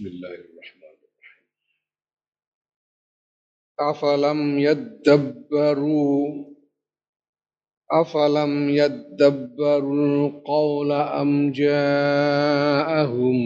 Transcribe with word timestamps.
بسم 0.00 0.08
الله 0.08 0.28
الرحمن 0.34 0.96
الرحيم. 1.04 1.44
أفلم 3.80 4.58
يدبروا 4.58 6.44
أفلم 7.92 8.70
يدبروا 8.70 10.06
القول 10.06 10.92
أم 10.92 11.52
جاءهم 11.52 13.36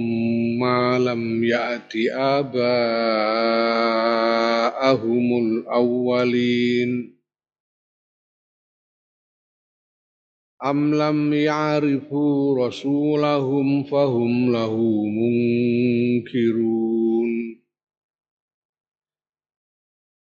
ما 0.60 0.98
لم 0.98 1.44
يأت 1.44 1.96
آباءهم 2.14 2.78
الأولين؟ 5.46 7.13
أم 10.65 10.95
لم 10.95 11.33
يعرفوا 11.33 12.67
رسولهم 12.67 13.83
فهم 13.83 14.51
له 14.51 15.05
منكرون 15.05 16.69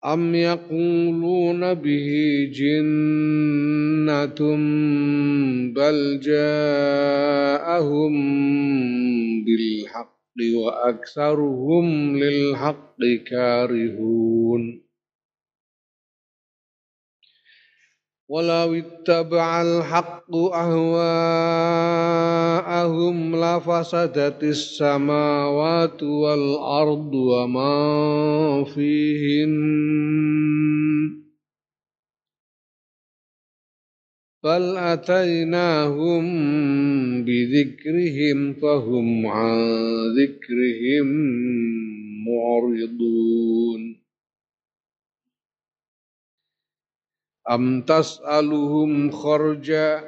أم 0.04 0.34
يقولون 0.34 1.74
به 1.74 2.10
جنة 2.52 4.38
بل 5.74 6.20
جاءهم 6.20 8.14
بالحق 9.44 10.18
وأكثرهم 10.56 12.16
للحق 12.16 12.98
كارهون 13.26 14.81
ولو 18.33 18.73
اتبع 18.73 19.61
الحق 19.61 20.35
أهواءهم 20.35 20.95
لفسدت 23.35 24.43
السماوات 24.43 26.03
والأرض 26.03 27.13
وما 27.13 28.63
فيهن 28.75 29.53
بل 34.43 34.77
أتيناهم 34.77 36.23
بذكرهم 37.23 38.53
فهم 38.53 39.27
عن 39.27 39.57
ذكرهم 40.17 41.07
معرضون 42.27 44.02
أم 47.51 47.81
تسألهم 47.81 49.11
خرجا؟ 49.11 50.03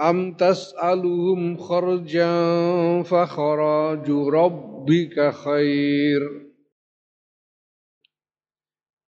أم 0.00 0.34
تسألهم 0.34 1.56
خرجا 1.56 3.02
فخراج 3.02 4.10
ربك 4.10 5.34
خير. 5.44 6.44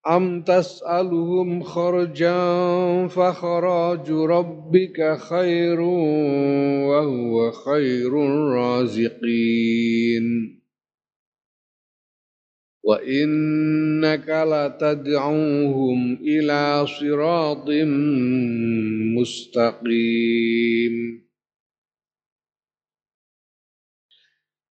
أم 0.07 0.43
تسألهم 0.43 1.63
خرجا 1.63 3.07
فخراج 3.09 4.11
ربك 4.11 5.19
خير 5.19 5.81
وهو 6.91 7.51
خير 7.51 8.25
الرازقين. 8.27 9.83
وإنك 12.83 14.29
لتدعوهم 14.29 16.15
إلى 16.15 16.87
صراط 16.87 17.69
مستقيم 19.19 21.23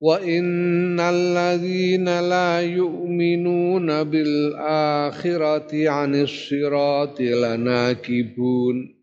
وإن 0.02 1.00
الذين 1.00 2.06
لا 2.06 2.62
يؤمنون 2.62 4.03
بالآخرة 4.03 5.90
عن 5.90 6.16
الصراط 6.16 7.22
لناكبون 7.22 8.96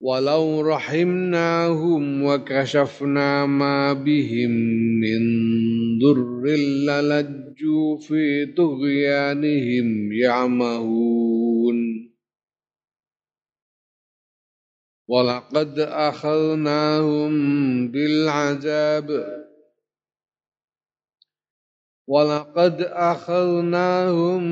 ولو 0.00 0.60
رحمناهم 0.60 2.22
وكشفنا 2.22 3.46
ما 3.46 3.92
بهم 3.92 4.50
من 5.00 5.51
ضر 6.02 6.46
للجوا 6.86 7.98
في 7.98 8.46
طغيانهم 8.46 10.12
يعمهون 10.12 11.76
ولقد 15.08 15.78
أخذناهم 15.78 17.32
بالعذاب 17.88 19.42
ولقد 22.08 22.80
أخذناهم 22.80 24.42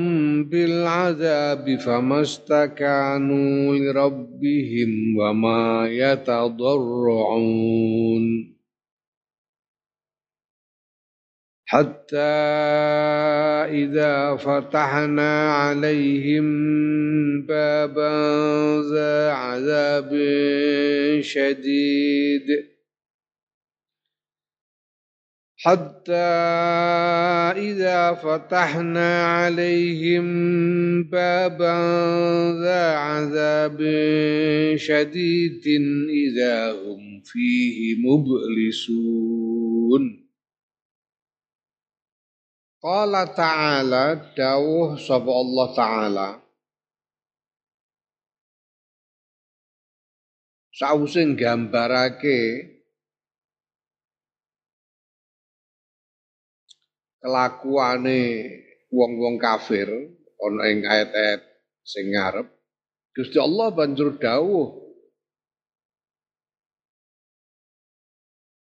بالعذاب 0.43 1.75
فما 1.79 2.21
استكانوا 2.21 3.75
لربهم 3.75 5.17
وما 5.17 5.87
يتضرعون 5.87 7.51
حتى 11.71 12.17
إذا 13.71 14.35
فتحنا 14.35 15.53
عليهم 15.53 16.47
بابا 17.47 18.11
ذا 18.93 19.31
عذاب 19.31 20.11
شديد. 21.21 22.47
حتى 25.57 26.13
إذا 27.55 28.13
فتحنا 28.13 29.25
عليهم 29.25 30.27
بابا 31.03 31.75
ذا 32.63 32.95
عذاب 32.95 33.79
شديد 34.75 35.63
إذا 36.09 36.71
هم 36.71 37.21
فيه 37.25 37.95
مبلسون. 38.07 38.61
Qala 42.81 43.29
ta'ala 43.29 44.33
dawuh 44.33 44.97
sapa 44.97 45.29
Allah 45.29 45.67
taala. 45.77 46.29
Sausin 50.73 51.37
gambarake, 51.37 52.41
kelakuane 57.21 58.21
wong-wong 58.89 59.37
kafir 59.37 59.85
ana 60.41 60.61
ing 60.73 60.81
ayat-ayat 60.81 61.41
sing 61.85 62.09
ngarep. 62.17 62.49
Gusti 63.13 63.37
Allah 63.37 63.69
banjur 63.77 64.17
dawuh 64.17 64.81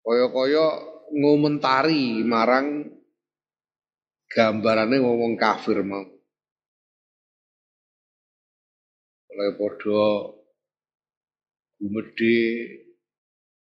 kaya-kaya 0.03 0.67
ngomentari 1.15 2.21
marang 2.27 2.92
gambarane 4.33 4.97
wong-wong 4.97 5.37
kafir 5.37 5.85
mau. 5.85 6.01
Oleh 9.33 9.49
padha 9.57 10.05
gumedhe 11.77 12.41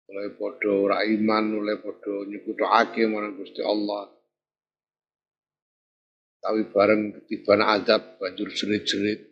oleh 0.09 0.29
padha 0.37 0.71
ora 0.73 0.99
iman 1.05 1.45
oleh 1.61 1.77
padha 1.81 2.29
nyekutukake 2.29 3.09
marang 3.09 3.37
Gusti 3.41 3.65
Allah. 3.65 4.12
Tapi 6.39 6.71
bareng 6.71 7.03
ketibaan 7.19 7.65
adab 7.65 8.21
banjur 8.21 8.49
jerit-jerit. 8.53 9.27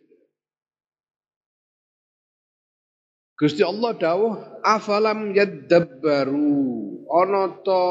Gusti 3.37 3.61
Allah 3.61 3.93
dawuh 3.93 4.33
afalam 4.65 5.31
yadabbaru 5.37 6.96
ana 7.07 7.63
to 7.63 7.81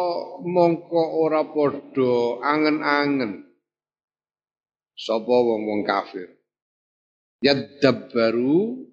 mongko 0.44 1.00
ora 1.24 1.42
padha 1.48 2.40
angen-angen. 2.44 3.44
Sapa 4.96 5.28
wong-wong 5.28 5.84
kafir? 5.84 6.36
Yadabbaru. 7.44 8.88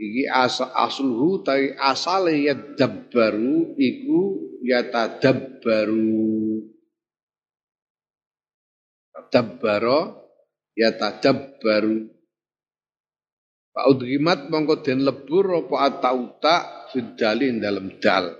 Iki 0.00 0.24
asa 0.32 0.72
asluhu 0.72 1.44
tai 1.44 1.76
asale 1.76 2.40
yadabbaru 2.44 3.76
iku 3.76 4.20
yatadabbaru. 4.64 6.20
Dabbaro 9.30 10.00
ya 10.74 10.90
tadabbaru 10.96 12.19
Pak 13.70 13.86
Udhimat 13.86 14.50
mongko 14.50 14.82
den 14.82 15.06
lebur 15.06 15.46
apa 15.54 15.76
atauta 15.86 16.56
fidalin 16.90 17.62
dalam 17.62 18.02
dal. 18.02 18.34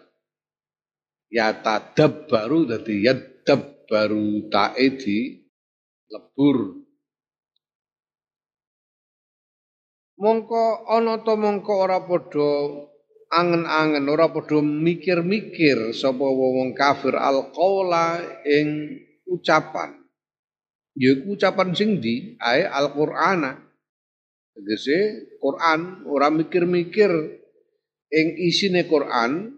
Ya 1.30 1.54
tadabbaru 1.54 2.66
dadi 2.66 3.06
yadabbaru 3.06 4.50
tae 4.50 4.86
di 4.98 5.38
lebur. 6.10 6.82
Mongko 10.18 10.90
ana 10.90 11.22
to 11.22 11.38
mongko 11.38 11.72
ora 11.78 12.02
padha 12.02 12.50
angen-angen 13.30 14.10
ora 14.10 14.28
padha 14.28 14.58
mikir-mikir 14.58 15.94
sapa 15.94 16.26
wong 16.26 16.74
kafir 16.74 17.14
alqaula 17.14 18.18
ing 18.42 18.98
ucapan 19.30 20.00
yaiku 20.98 21.38
ucapan 21.38 21.70
sing 21.72 22.02
di 22.02 22.34
ae 22.42 22.66
Al-Qur'ana 22.66 23.69
tegese 24.60 25.24
Quran 25.40 26.04
ora 26.04 26.28
mikir-mikir 26.28 27.08
ing 28.12 28.26
isine 28.36 28.84
Quran 28.84 29.56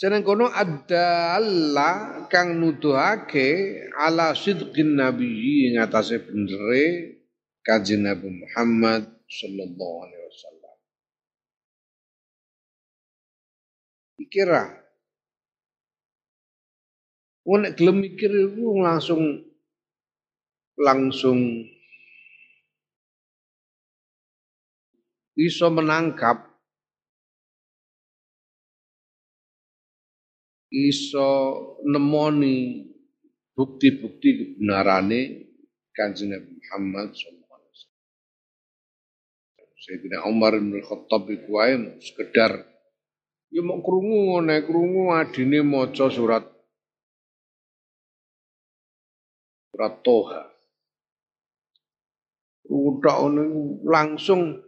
Seneng 0.00 0.24
kono 0.24 0.48
adalah 0.48 2.24
kang 2.32 2.56
nuduhake 2.56 3.76
ala 3.92 4.32
sidqin 4.32 4.96
nabiyyi 4.96 5.76
ngatasé 5.76 6.24
benere 6.24 7.20
kanjeng 7.60 8.08
Nabi 8.08 8.32
Muhammad 8.32 9.12
sallallahu 9.28 9.96
alaihi 10.08 10.24
wasallam. 10.24 10.76
Ikira. 14.24 14.64
Wong 17.44 17.68
nek 17.68 17.76
gelem 17.76 18.00
mikir 18.00 18.32
iku 18.32 18.80
langsung 18.80 19.49
langsung 20.80 21.68
bisa 25.36 25.68
menangkap 25.68 26.48
iso 30.72 31.30
nemoni 31.84 32.88
bukti-bukti 33.52 34.28
kebenarane 34.38 35.50
Kanjeng 35.90 36.32
Nabi 36.32 36.50
Muhammad 36.54 37.08
sallallahu 37.12 37.54
alaihi 37.58 37.72
wasallam. 37.74 38.04
Sayyidina 39.80 40.18
Umar 40.30 40.52
bin 40.56 40.78
Khattab 40.80 41.26
iku 41.28 41.58
wae 41.58 41.74
sekedar 41.98 42.52
ya 43.50 43.60
mau 43.66 43.82
krungu 43.82 44.38
nek 44.44 44.70
krungu 44.70 45.10
adine 45.12 45.66
maca 45.66 46.06
surat 46.08 46.46
surat 49.74 49.94
Toha. 50.06 50.49
Udah 52.70 53.26
langsung 53.82 54.62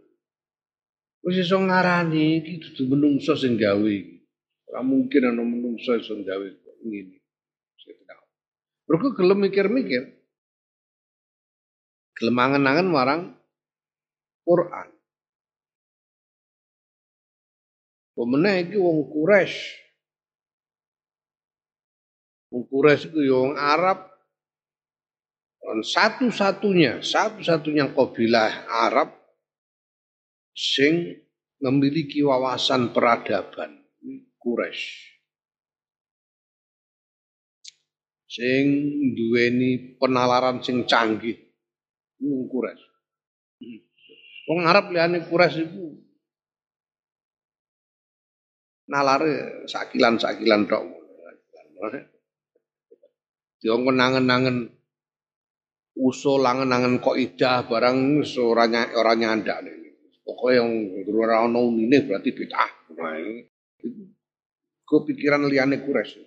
wis 1.23 1.39
iso 1.39 1.55
ngarani 1.63 2.43
iki 2.43 2.59
dudu 2.59 2.99
menungso 2.99 3.39
sing 3.39 3.55
gawe 3.55 3.87
iki. 3.87 4.27
Ora 4.67 4.83
mungkin 4.83 5.23
ana 5.31 5.43
menungso 5.47 5.95
iso 5.95 6.19
gawe 6.19 6.47
ngene. 6.83 7.23
Mergo 8.91 9.15
gelem 9.15 9.47
mikir-mikir. 9.47 10.03
Gelem 12.19 12.37
angen-angen 12.43 12.91
marang 12.91 13.23
Quran. 14.43 14.91
Pemenang 18.13 18.69
iki 18.69 18.77
wong 18.77 19.09
Quraisy. 19.09 19.81
Wong 22.53 22.69
Quraisy 22.69 23.09
itu 23.09 23.21
ya 23.25 23.37
wong 23.41 23.57
Arab 23.57 24.12
satu-satunya, 25.63 26.99
satu-satunya 27.01 27.95
kabilah 27.95 28.67
Arab 28.67 29.15
sing 30.53 31.23
memiliki 31.63 32.21
wawasan 32.27 32.91
peradaban. 32.91 33.79
Quraisy. 34.43 35.15
Sing 38.27 38.65
duweni 39.15 39.95
penalaran 40.03 40.59
sing 40.67 40.83
canggih 40.83 41.39
wong 42.19 42.51
Quraisy. 42.51 42.87
Wong 44.51 44.67
Arab 44.67 44.91
liyane 44.91 45.23
Quraisy 45.31 45.63
iku 45.63 45.87
nalare 48.91 49.63
sakilan-sakilan 49.71 50.67
tok. 50.67 50.85
Diong 53.63 53.87
nangen-nangen 53.95 54.82
usul 55.97 56.45
angen-angen 56.45 57.01
kok 57.03 57.19
idah 57.19 57.69
barang 57.69 58.25
ora 58.41 58.65
ora 58.97 59.13
nyandak. 59.13 59.65
Pokoke 60.23 60.55
yang 60.55 60.71
ora 61.13 61.45
ono 61.45 61.67
unine 61.67 62.07
berarti 62.07 62.31
bid'ah. 62.31 62.71
Nah, 62.95 63.19
Gue 64.93 65.09
pikiran 65.09 65.49
liane 65.49 65.81
kures. 65.81 66.21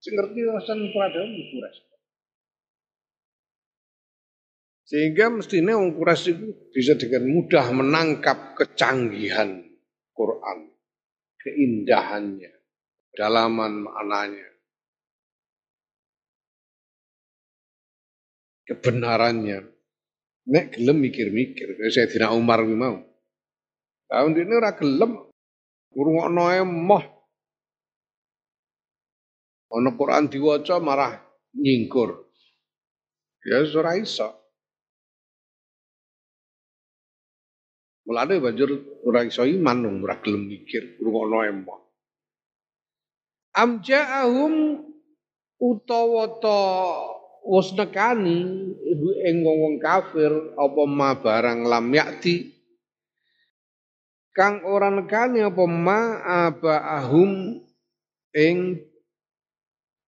Sing 0.00 0.12
ngerti 0.16 0.40
urusan 0.40 0.88
peradaban 0.88 1.36
kures. 1.52 1.76
Sehingga 4.88 5.28
mestinya 5.28 5.76
orang 5.76 5.92
kures 5.92 6.32
itu 6.32 6.48
bisa 6.72 6.96
dengan 6.96 7.28
mudah 7.28 7.68
menangkap 7.76 8.56
kecanggihan 8.56 9.60
Quran, 10.16 10.72
keindahannya, 11.44 12.52
dalaman 13.20 13.84
maknanya, 13.84 14.51
kebenarannya. 18.68 19.68
Nek 20.42 20.74
gelem 20.74 20.98
mikir-mikir, 21.06 21.78
saya 21.94 22.10
tidak 22.10 22.34
Umar 22.34 22.66
mau. 22.66 22.98
Tahun 24.10 24.32
ini 24.34 24.52
ora 24.58 24.74
gelem 24.74 25.32
Ngrungokno 25.92 26.42
ae 26.48 26.64
moh. 26.64 27.04
Ana 29.72 29.90
Quran 29.96 30.28
diwaca 30.28 30.80
marah 30.80 31.20
nyingkur. 31.56 32.28
Ya 33.44 33.60
ora 33.76 33.96
iso. 34.00 34.28
Mulane 38.08 38.40
banjur 38.40 38.70
ora 39.04 39.24
iso 39.24 39.44
iman 39.44 40.04
ora 40.04 40.16
gelem 40.24 40.48
mikir 40.48 40.96
ngrungokno 40.96 41.36
ae 41.44 41.52
moh. 41.52 41.80
Am 43.52 43.84
ja'ahum 43.84 44.80
utawa 45.60 46.24
ta 46.40 46.60
wis 47.42 47.74
nekani 47.74 48.38
ing 49.22 49.36
wong 49.42 49.82
kafir 49.82 50.30
apa 50.54 50.82
ma 50.86 51.14
barang 51.18 51.66
lam 51.66 51.86
yakti? 51.90 52.54
Kang 54.32 54.64
ora 54.64 54.88
nekani 54.88 55.44
apa 55.44 55.64
ma 55.68 56.00
ahum 57.02 57.60
ing 58.32 58.80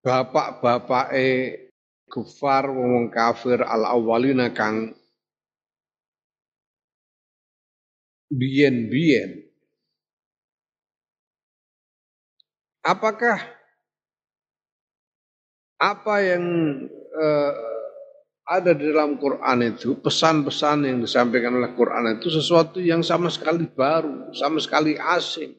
bapak-bapake 0.01 1.61
kufar 2.09 2.69
wong 2.71 3.13
kafir 3.13 3.61
al 3.61 3.85
awalina 3.85 4.49
kang 4.53 4.93
biyen-biyen. 8.33 9.45
Apakah 12.85 13.41
apa 15.81 16.15
yang 16.21 16.45
uh, 17.15 17.51
ada 18.45 18.77
di 18.77 18.85
dalam 18.93 19.17
Quran 19.17 19.73
itu 19.73 19.97
pesan-pesan 19.97 20.85
yang 20.85 20.97
disampaikan 21.01 21.57
oleh 21.57 21.73
Quran 21.73 22.21
itu 22.21 22.29
sesuatu 22.29 22.77
yang 22.77 23.01
sama 23.01 23.33
sekali 23.33 23.65
baru, 23.65 24.29
sama 24.37 24.61
sekali 24.61 24.93
asing, 24.93 25.49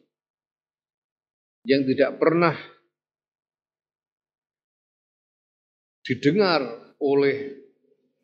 yang 1.67 1.83
tidak 1.83 2.15
pernah 2.23 2.55
didengar 6.07 6.63
oleh 7.03 7.59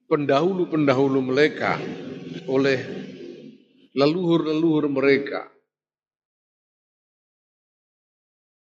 pendahulu-pendahulu 0.06 1.18
mereka, 1.26 1.82
oleh 2.46 2.78
leluhur-leluhur 3.98 4.86
mereka. 4.86 5.50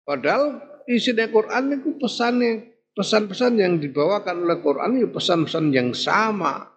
Padahal 0.02 0.58
isi 0.90 1.14
Quran 1.14 1.78
itu 1.78 1.94
pesannya 1.94 2.71
pesan-pesan 2.92 3.56
yang 3.56 3.74
dibawakan 3.80 4.44
oleh 4.44 4.58
Quran 4.60 5.00
itu 5.00 5.08
pesan-pesan 5.08 5.72
yang 5.72 5.90
sama 5.96 6.68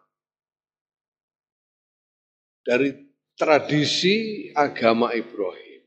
dari 2.64 2.92
tradisi 3.36 4.50
agama 4.56 5.12
Ibrahim. 5.12 5.84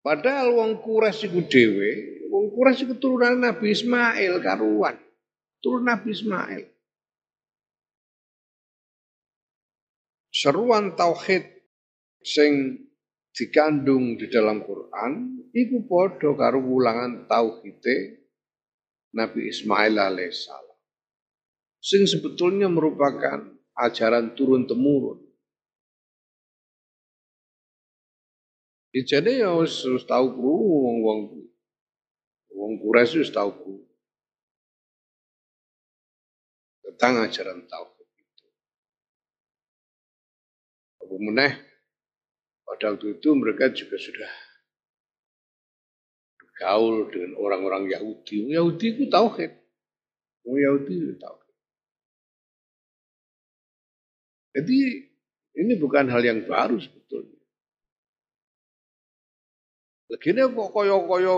Padahal 0.00 0.56
wong 0.56 0.80
Quraisy 0.80 1.28
iku 1.28 1.44
dhewe, 1.44 1.90
wong 2.32 2.48
Quraisy 2.48 2.88
iku 2.88 2.94
turunan 2.96 3.36
Nabi 3.36 3.76
Ismail 3.76 4.40
karuan. 4.40 4.96
Turun 5.60 5.84
Nabi 5.84 6.16
Ismail. 6.16 6.64
Seruan 10.32 10.96
tauhid 10.96 11.44
sing 12.24 12.78
dikandung 13.34 14.16
di 14.16 14.30
dalam 14.32 14.64
Quran 14.64 15.37
iku 15.54 15.84
padha 15.88 16.30
karo 16.36 16.58
wulangan 16.60 17.28
tauhide 17.28 18.24
Nabi 19.14 19.48
Ismail 19.48 19.96
alaihissalam. 19.96 20.78
Sing 21.78 22.04
sebetulnya 22.04 22.68
merupakan 22.68 23.56
ajaran 23.78 24.34
turun 24.34 24.66
temurun. 24.66 25.24
Jadi 28.98 29.44
ya 29.44 29.54
wis 29.54 29.86
tahu 30.10 30.26
krungu 30.34 30.76
wong-wong 30.90 31.20
wong 32.50 32.72
Quraisy 32.82 33.22
wis 33.22 33.30
tahu 33.30 33.54
krungu 33.54 33.86
tentang 36.82 37.22
ajaran 37.30 37.62
tauhid 37.70 38.08
itu. 38.10 38.46
Meneh 41.22 41.62
pada 42.66 42.94
waktu 42.94 43.22
itu 43.22 43.28
mereka 43.38 43.70
juga 43.70 43.96
sudah 44.02 44.47
bergaul 46.58 47.06
dengan 47.14 47.38
orang-orang 47.38 47.86
Yahudi. 47.86 48.50
Yahudi 48.50 48.86
itu 48.98 49.04
tauhid. 49.06 49.54
Yahudi 50.42 50.94
itu 50.98 51.14
tauhid. 51.14 51.54
Jadi 54.58 54.78
ini 55.54 55.72
bukan 55.78 56.10
hal 56.10 56.18
yang 56.26 56.42
baru 56.50 56.82
sebetulnya. 56.82 57.38
Begini 60.10 60.50
kok 60.50 60.74
koyo-koyo 60.74 61.34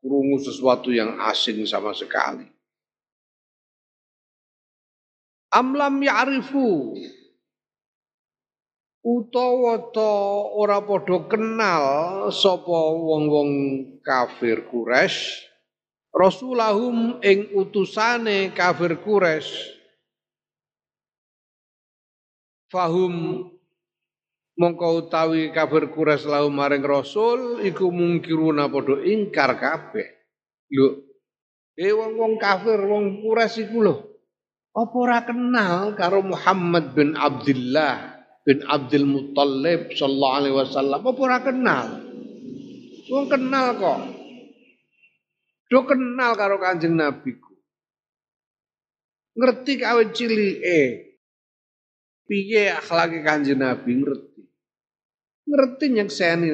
kurungu 0.00 0.38
sesuatu 0.40 0.88
yang 0.88 1.20
asing 1.28 1.68
sama 1.68 1.92
sekali. 1.92 2.48
Amlam 5.52 6.00
ya'rifu 6.00 6.96
utawa 9.02 9.90
ta 9.90 10.14
ora 10.54 10.78
padha 10.78 11.26
kenal 11.26 11.84
sapa 12.30 12.78
wong-wong 12.94 13.50
kafir 13.98 14.62
Quraisy 14.70 15.50
rasulahum 16.14 17.18
ing 17.18 17.50
utusane 17.50 18.54
kafir 18.54 19.02
Quraisy 19.02 19.74
fahum 22.70 23.50
mongko 24.54 25.02
utawi 25.02 25.50
kafir 25.50 25.90
Quraisy 25.90 26.30
lahu 26.30 26.54
maring 26.54 26.86
rasul 26.86 27.58
iku 27.66 27.90
mungkiruna 27.90 28.70
padha 28.70 29.02
ingkar 29.02 29.58
kabeh. 29.58 30.08
Lho 30.70 31.02
eh 31.74 31.90
wong-wong 31.90 32.38
kafir 32.38 32.78
wong 32.86 33.18
Quraisy 33.18 33.66
iku 33.66 33.82
lho 33.82 33.96
apa 34.72 34.94
ora 34.96 35.20
kenal 35.26 35.92
karo 35.98 36.24
Muhammad 36.24 36.96
bin 36.96 37.12
Abdullah 37.12 38.11
bin 38.42 38.58
Abdul 38.66 39.06
Muttalib 39.06 39.94
sallallahu 39.94 40.36
alaihi 40.38 40.56
wasallam 40.58 41.00
apa 41.02 41.20
ora 41.22 41.38
kenal? 41.42 41.86
Wong 43.06 43.26
kenal 43.30 43.66
kok. 43.78 44.00
Do 45.70 45.78
kenal 45.88 46.32
karo 46.36 46.60
Kanjeng 46.60 46.98
Nabi 46.98 47.38
ku. 47.38 47.54
Ngerti 49.38 49.72
kawit 49.80 50.12
cilike. 50.12 50.80
Piye 52.28 52.72
akhlake 52.72 53.24
Kanjeng 53.24 53.62
Nabi 53.62 53.90
ngerti. 54.02 54.42
Ngerti 55.48 55.84
nyekseni 55.96 56.48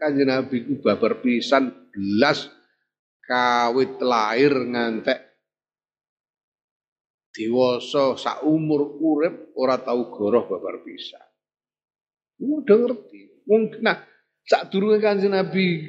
Kanjeng 0.00 0.28
Nabi 0.28 0.56
ku 0.64 0.80
babar 0.80 1.20
pisan 1.22 1.70
belas 1.92 2.48
kawit 3.24 4.00
lahir 4.02 4.52
ngantek 4.52 5.20
dewasa 7.34 8.14
sak 8.14 8.46
umur 8.46 8.94
urip 9.02 9.56
ora 9.58 9.80
tau 9.82 10.08
goroh 10.08 10.46
babar 10.46 10.86
pisan. 10.86 11.23
Udah 12.44 12.76
ngerti. 12.76 13.20
Nah 13.80 14.04
saat 14.44 14.68
durunge 14.68 15.00
Kanjeng 15.00 15.32
Nabi 15.32 15.88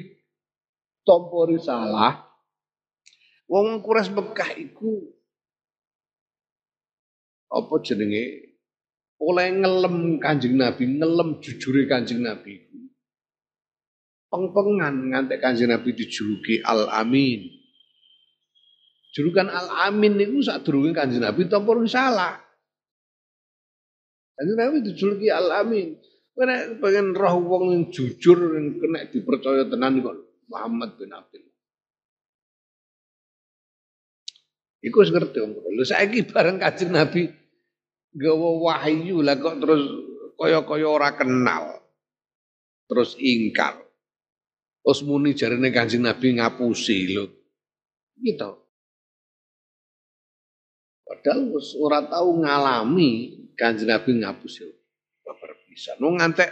tampa 1.04 1.44
risalah 1.44 2.24
wong 3.46 3.84
Quraisy 3.84 4.16
Mekah 4.16 4.50
iku 4.56 5.12
apa 7.52 7.74
jenenge 7.84 8.56
oleh 9.16 9.48
ngelem 9.48 10.20
Kanjeng 10.20 10.60
Nabi, 10.60 11.00
ngelem 11.00 11.40
jujure 11.40 11.88
Kanjeng 11.88 12.20
Nabi. 12.20 12.68
Pengpengan 14.28 15.14
ngantek 15.14 15.40
Kanjeng 15.40 15.72
Nabi 15.72 15.96
dijuluki 15.96 16.60
Al 16.60 16.90
Amin. 16.92 17.48
Julukan 19.16 19.48
Al 19.48 19.88
Amin 19.88 20.20
niku 20.20 20.44
durunge 20.60 20.92
Kanjeng 20.92 21.24
Nabi 21.24 21.48
tampa 21.48 21.72
risalah. 21.72 22.36
Kanjeng 24.36 24.58
Nabi 24.60 24.76
dijuluki 24.84 25.32
Al 25.32 25.64
Amin. 25.64 25.96
Kena 26.36 26.76
pengen 26.84 27.16
roh 27.16 27.40
wong 27.40 27.64
yang 27.72 27.82
jujur 27.88 28.36
yang 28.36 28.76
kena 28.76 29.08
dipercaya 29.08 29.64
tenan 29.72 30.04
kok 30.04 30.16
Muhammad 30.52 31.00
bin 31.00 31.08
Abdul. 31.08 31.48
Iku 34.84 35.00
wis 35.00 35.08
ngerti 35.08 35.40
wong 35.40 35.56
Lho 35.56 35.84
saiki 35.88 36.28
bareng 36.28 36.60
Kanjeng 36.60 36.92
Nabi 36.92 37.32
gawa 38.12 38.50
wahyu 38.60 39.24
lah 39.24 39.40
kok 39.40 39.64
terus 39.64 39.88
kaya-kaya 40.36 40.84
ora 40.84 41.16
kenal. 41.16 41.80
Terus 42.84 43.16
ingkar. 43.16 43.80
Terus 44.84 45.00
muni 45.08 45.32
jarene 45.32 45.72
Kanjeng 45.72 46.04
Nabi 46.04 46.36
ngapusi 46.36 47.16
lho. 47.16 47.32
Gitu. 48.20 48.50
Padahal 51.00 51.48
ora 51.80 52.04
tahu 52.04 52.44
ngalami 52.44 53.10
Kanjeng 53.56 53.88
Nabi 53.88 54.20
ngapusi 54.20 54.85
bisa. 55.76 55.92
Nu 56.00 56.16
ngantek 56.16 56.48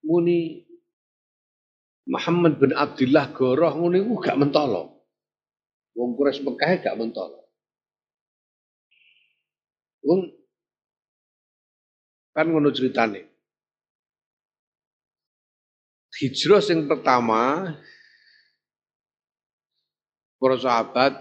muni 0.00 0.64
Muhammad 2.08 2.56
bin 2.56 2.72
Abdullah 2.72 3.28
Goroh 3.36 3.76
ngono 3.76 4.00
iku 4.00 4.14
gak 4.24 4.40
mentolo. 4.40 5.04
Wong 5.92 6.16
Quraisy 6.16 6.40
Mekah 6.40 6.80
gak 6.80 6.96
mentolo. 6.96 7.52
Wong 10.00 10.32
kan 12.32 12.48
ngono 12.48 12.72
ceritane. 12.72 13.28
Hijrah 16.16 16.64
yang 16.64 16.88
pertama 16.88 17.76
para 20.40 20.56
sahabat 20.56 21.12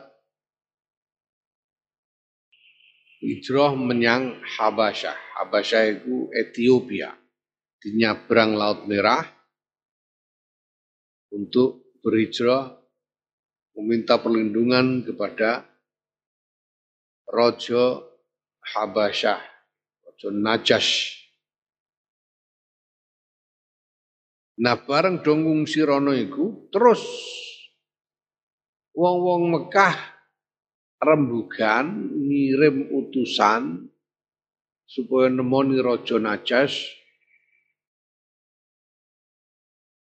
hijrah 3.20 3.76
menyang 3.76 4.40
Habasyah. 4.40 5.18
Habasyah 5.36 6.00
itu 6.00 6.32
Ethiopia 6.32 7.25
di 7.86 8.02
nyabrang 8.02 8.58
Laut 8.58 8.90
Merah 8.90 9.22
untuk 11.30 12.02
berhijrah 12.02 12.74
meminta 13.78 14.18
perlindungan 14.18 15.06
kepada 15.06 15.62
Rojo 17.30 18.10
Habasyah, 18.66 19.38
Rojo 20.02 20.34
Najash. 20.34 21.14
Nah 24.66 24.82
bareng 24.82 25.22
donggung 25.22 25.70
sirono 25.70 26.10
iku 26.18 26.74
terus 26.74 27.06
wong-wong 28.98 29.54
Mekah 29.54 29.94
rembugan 31.06 32.10
ngirim 32.18 32.90
utusan 32.90 33.86
supaya 34.90 35.30
nemoni 35.30 35.78
Rojo 35.78 36.18
Najash 36.18 37.05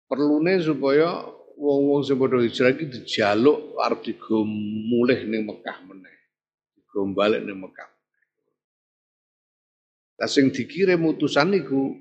perlune 0.07 0.57
supaya 0.63 1.27
wong-wong 1.59 2.01
sing 2.05 2.15
padha 2.15 2.39
hijrah 2.39 2.71
iki 2.71 2.85
dijaluk 2.87 3.75
arep 3.81 3.99
digo 4.07 4.47
mulih 4.87 5.27
ning 5.27 5.43
Mekah 5.43 5.77
meneh. 5.83 6.17
Digo 6.77 7.03
balik 7.11 7.43
ning 7.43 7.59
Mekah. 7.59 7.89
Lah 10.17 10.29
sing 10.31 10.49
dikirim 10.49 11.03
utusan 11.05 11.53
niku 11.53 11.93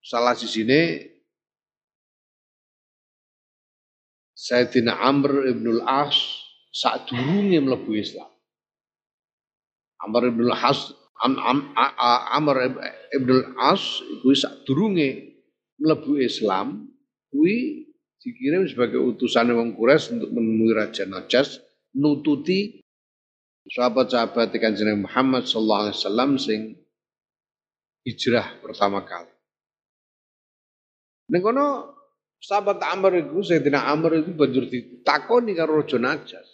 salah 0.00 0.32
sisine 0.32 1.12
Sayyidina 4.34 5.00
Amr 5.00 5.48
ibn 5.48 5.64
al-As 5.80 6.16
saat 6.68 7.08
durunge 7.08 7.56
mlebu 7.64 7.96
Islam. 7.96 8.28
Amr 10.04 10.28
ibn 10.28 10.52
al-As 10.52 10.92
Am, 11.24 11.40
Am, 11.40 11.72
Amr 12.36 12.56
ibn 13.16 13.28
al-As 13.30 14.04
iku 14.04 14.36
saat 14.36 14.68
durunge 14.68 15.33
mlebu 15.80 16.20
Islam 16.22 16.88
kuwi 17.30 17.88
dikirim 18.22 18.64
sebagai 18.64 19.02
utusan 19.02 19.52
wong 19.52 19.76
Quraisy 19.76 20.16
untuk 20.16 20.30
menemui 20.32 20.72
Raja 20.72 21.04
Najas 21.04 21.60
nututi 21.92 22.80
sahabat-sahabat 23.68 24.52
Kanjeng 24.56 25.04
Muhammad 25.04 25.44
sallallahu 25.44 25.82
alaihi 25.88 25.98
wasallam 26.00 26.30
sing 26.40 26.60
hijrah 28.04 28.60
pertama 28.60 29.04
kali. 29.04 29.32
Ning 31.32 31.40
kono 31.40 31.96
sahabat 32.40 32.80
Amr 32.84 33.24
iku 33.24 33.40
Sayyidina 33.40 33.88
Amr 33.88 34.20
itu 34.20 34.36
banjur 34.36 34.68
ditakoni 34.68 35.56
karo 35.56 35.80
Raja 35.80 35.96
Najas. 35.96 36.48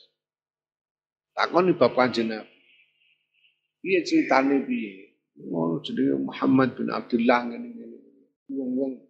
Takoni 1.35 1.75
bab 1.75 1.95
Kanjeng 1.95 2.31
Nabi. 2.31 2.59
Piye 3.81 4.05
ceritane 4.05 4.61
piye? 4.67 5.17
Jadi 5.81 6.12
Muhammad 6.21 6.77
bin 6.77 6.93
Abdullah 6.93 7.49
ngene-ngene. 7.49 7.99
Wong-wong 8.53 9.10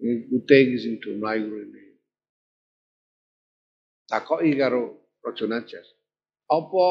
Sing 0.00 0.96
do 0.96 1.10
mlayu 1.20 1.52
rene. 1.52 2.00
Takoki 4.08 4.56
karo 4.56 4.96
Raja 5.20 5.46
Najas. 5.46 5.86
Apa 6.50 6.86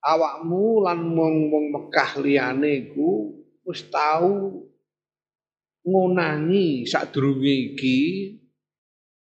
awakmu 0.00 0.86
lan 0.86 1.00
wong-wong 1.12 1.66
Mekah 1.74 2.22
liyane 2.22 2.88
iku 2.88 3.34
wis 3.66 3.84
tau 3.90 4.64
ngonangi 5.84 6.88
sadurunge 6.88 7.76
iki 7.76 7.98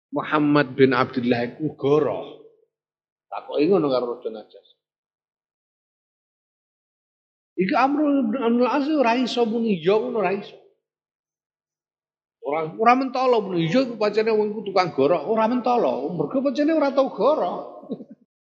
Muhammad 0.10 0.74
bin 0.74 0.92
Abdullah 0.92 1.54
iku 1.54 1.78
goroh. 1.78 2.44
Takoki 3.30 3.70
ngono 3.70 3.88
karo 3.94 4.18
Raja 4.18 4.30
Najas. 4.34 4.68
Iki 7.62 7.76
Amrul 7.78 8.26
bin 8.34 8.66
As 8.66 8.90
ora 8.90 9.14
iso 9.22 9.46
muni 9.46 9.78
yo 9.80 10.02
ngono 10.02 10.26
ora 10.26 10.34
iso. 10.34 10.69
Ora 12.50 12.66
ora 12.66 12.94
mentolo 12.98 13.46
muni 13.46 13.70
yo 13.70 13.86
iku 13.86 13.94
pancene 13.94 14.34
wong 14.34 14.66
tukang 14.66 14.90
goroh, 14.90 15.22
ora 15.30 15.46
mentolo. 15.46 16.10
Mergo 16.18 16.42
pancene 16.42 16.74
ora 16.74 16.90
tau 16.90 17.14
goroh. 17.14 17.86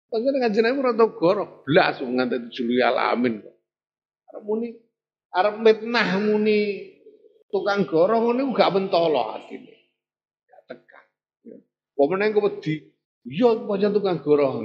pancene 0.09 0.41
kanjeng 0.41 0.65
Nabi 0.65 0.81
ora 0.81 0.93
tau 0.97 1.13
goroh, 1.13 1.61
blas 1.61 2.01
nganti 2.01 2.49
dijuluki 2.49 2.81
alamin. 2.81 3.45
Arep 4.33 4.41
muni 4.49 4.73
arep 5.29 5.55
mitnah 5.61 6.09
muni 6.25 6.89
tukang 7.53 7.85
goroh 7.85 8.17
ngono 8.17 8.49
gak 8.49 8.73
mentolo 8.73 9.37
atine. 9.37 9.73
Gak 10.49 10.61
tekan. 10.73 11.05
Apa 11.93 12.03
meneh 12.09 12.33
kok 12.33 12.45
wedi 12.49 12.75
Iya, 13.23 13.69
pancen 13.69 13.93
tukang 13.93 14.19
goroh. 14.25 14.57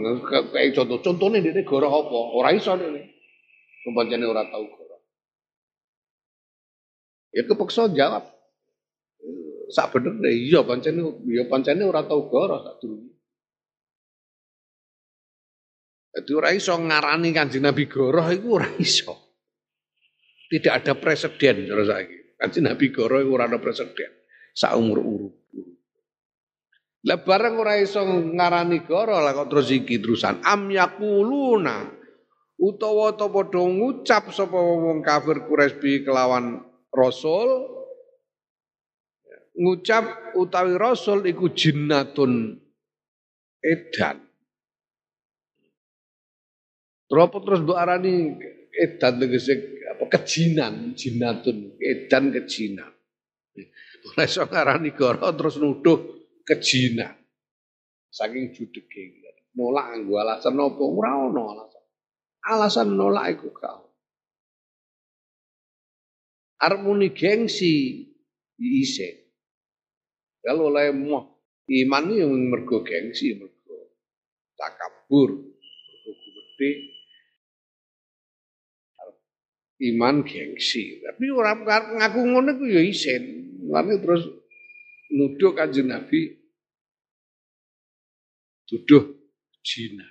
Kayak 0.50 0.72
contoh, 0.74 0.98
contohnya 1.04 1.44
dia 1.44 1.62
goroh 1.68 1.92
apa? 1.92 2.18
Ora 2.32 2.50
iso 2.56 2.72
ini. 2.80 3.04
Pancene 3.92 4.24
ora 4.24 4.48
tau 4.48 4.64
goroh. 4.64 5.04
Ya 7.36 7.44
kepeksa 7.44 7.92
jawab. 7.92 8.37
Sak 9.68 9.92
bener 9.92 10.16
iya 10.32 10.64
pancene 10.64 11.04
ya 11.28 11.44
pancene 11.44 11.84
ora 11.84 12.00
tau 12.08 12.24
goroh 12.24 12.64
sak 12.64 12.80
durunge. 12.80 13.12
Jadi 16.18 16.30
ora 16.34 16.50
iso 16.56 16.72
ngarani 16.74 17.30
Kanjeng 17.30 17.62
Nabi 17.68 17.84
goroh 17.84 18.26
iku 18.32 18.58
ora 18.58 18.68
iso. 18.80 19.14
Tidak 20.48 20.72
ada 20.72 20.96
presiden 20.96 21.68
terus 21.68 21.86
saiki. 21.86 22.40
Kanjeng 22.40 22.64
Nabi 22.64 22.86
goroh 22.88 23.20
iku 23.20 23.30
ora 23.36 23.44
ada 23.46 23.60
presiden. 23.60 24.10
Sak 24.56 24.72
umur 24.74 24.98
urut. 25.04 25.34
Lah 27.06 27.22
bareng 27.22 27.54
ora 27.62 27.78
iso 27.78 28.02
ngarani 28.02 28.82
goro 28.82 29.22
lah 29.22 29.30
kok 29.30 29.48
terus 29.54 29.70
iki 29.70 30.02
terusan 30.02 30.42
am 30.42 30.66
yakuluna 30.66 31.86
utawa 32.58 33.14
ta 33.14 33.30
padha 33.30 33.62
ngucap 33.62 34.34
sapa 34.34 34.58
wong 34.58 35.06
kafir 35.06 35.46
Quraisy 35.46 36.02
kelawan 36.02 36.58
rasul 36.90 37.77
ngucap 39.58 40.38
utawi 40.38 40.78
rasul 40.78 41.26
iku 41.26 41.50
jinnatun 41.50 42.54
edan 43.60 44.28
Terus 47.08 47.40
terus 47.40 47.60
mbok 47.64 47.78
arani 47.80 48.36
edan 48.76 49.16
tegese 49.16 49.54
apa 49.88 50.04
kejinan, 50.12 50.92
jinatun, 50.92 51.80
edan 51.80 52.28
kejinan. 52.36 52.92
Ora 54.12 54.28
iso 54.28 54.44
ngarani 54.44 54.92
goro 54.92 55.32
terus 55.32 55.56
nuduh 55.56 55.98
kejinan. 56.44 57.16
Saking 58.12 58.52
judege. 58.52 59.24
Nolak 59.56 59.90
nganggo 59.90 60.14
alasan 60.20 60.54
apa 60.60 60.82
ora 60.84 61.10
ono 61.16 61.42
alasan. 61.50 61.84
Alasan 62.44 62.88
nolak 62.94 63.26
iku 63.34 63.48
kau. 63.56 63.88
Arep 66.60 66.80
muni 66.84 67.10
gengsi 67.16 68.04
ise. 68.60 69.27
Kalau 70.42 70.70
oleh 70.70 70.94
moh 70.94 71.38
iman 71.68 72.04
yang 72.14 72.32
mergo 72.48 72.80
gengsi, 72.86 73.36
mergo 73.36 73.94
takabur, 74.54 75.34
mergo 75.36 76.10
gede. 76.16 76.70
Iman 79.78 80.26
gengsi. 80.26 80.98
Tapi 81.06 81.30
orang 81.30 81.62
ngaku 81.68 82.20
ngono 82.22 82.50
ku 82.58 82.66
ya 82.66 82.82
isen. 82.82 83.54
Lalu 83.70 83.94
terus 84.02 84.24
nuduh 85.14 85.54
kanjeng 85.54 85.86
Nabi 85.92 86.34
tuduh 88.68 89.16
jina. 89.64 90.04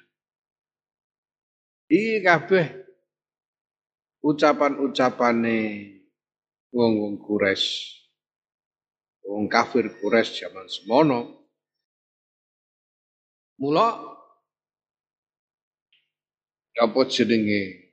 Iki 1.88 2.20
kabeh 2.26 2.66
ucapan-ucapane 4.26 5.60
wong-wong 6.74 7.16
Quraisy. 7.22 8.07
Wong 9.28 9.52
kafir 9.52 9.92
Quraisy 10.00 10.48
zaman 10.48 10.72
semono. 10.72 11.20
Mula 13.60 13.88
apa 16.78 17.02
jenenge 17.10 17.92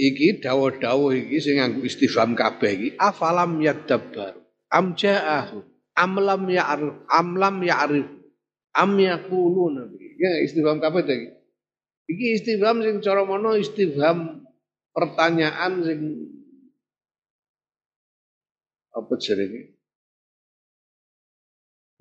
iki 0.00 0.40
dawa-dawa 0.40 1.12
iki 1.14 1.36
sing 1.38 1.60
nganggo 1.60 1.84
istifham 1.84 2.32
kabeh 2.32 2.72
iki 2.72 2.88
afalam 2.96 3.60
yadabbar 3.60 4.40
am 4.72 4.96
ja'ahu 4.96 5.60
am 5.92 6.12
lam 6.16 6.48
ya'rif 6.48 6.96
am 7.12 7.28
lam 7.36 7.56
ya'rif 7.60 8.08
am 8.72 8.96
yaquluna 8.96 9.84
Ya 10.16 10.38
istifham 10.40 10.80
kabeh 10.80 11.04
iki. 11.04 11.28
Iki 12.08 12.26
istifham 12.40 12.80
sing 12.80 13.04
cara 13.04 13.22
mono 13.28 13.52
istifham 13.54 14.48
pertanyaan 14.96 15.84
sing 15.84 16.00
apa 18.96 19.12
jenenge? 19.20 19.81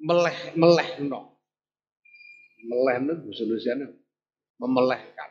Meleh 0.01 0.37
meleh 0.57 0.89
no. 1.05 1.37
Meleh 2.65 2.95
no 3.05 3.13
Indonesia 3.21 3.77
memelehkan. 4.57 5.29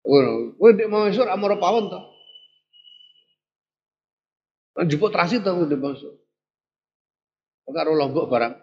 Oh, 0.00 0.56
kowe 0.56 0.70
ndek 0.72 0.88
mangsur 0.88 1.28
amara 1.28 1.60
pawon 1.60 1.92
to. 1.92 2.00
Jupuk 4.88 5.12
terasi 5.12 5.44
to 5.44 5.52
ndek 5.52 5.80
mangsur. 5.80 6.16
Karo 7.70 7.94
lombok 7.94 8.26
barang. 8.26 8.54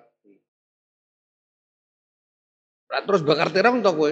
terus 3.07 3.23
bakar 3.23 3.53
tiram 3.53 3.79
to 3.79 3.91
kowe. 3.93 4.11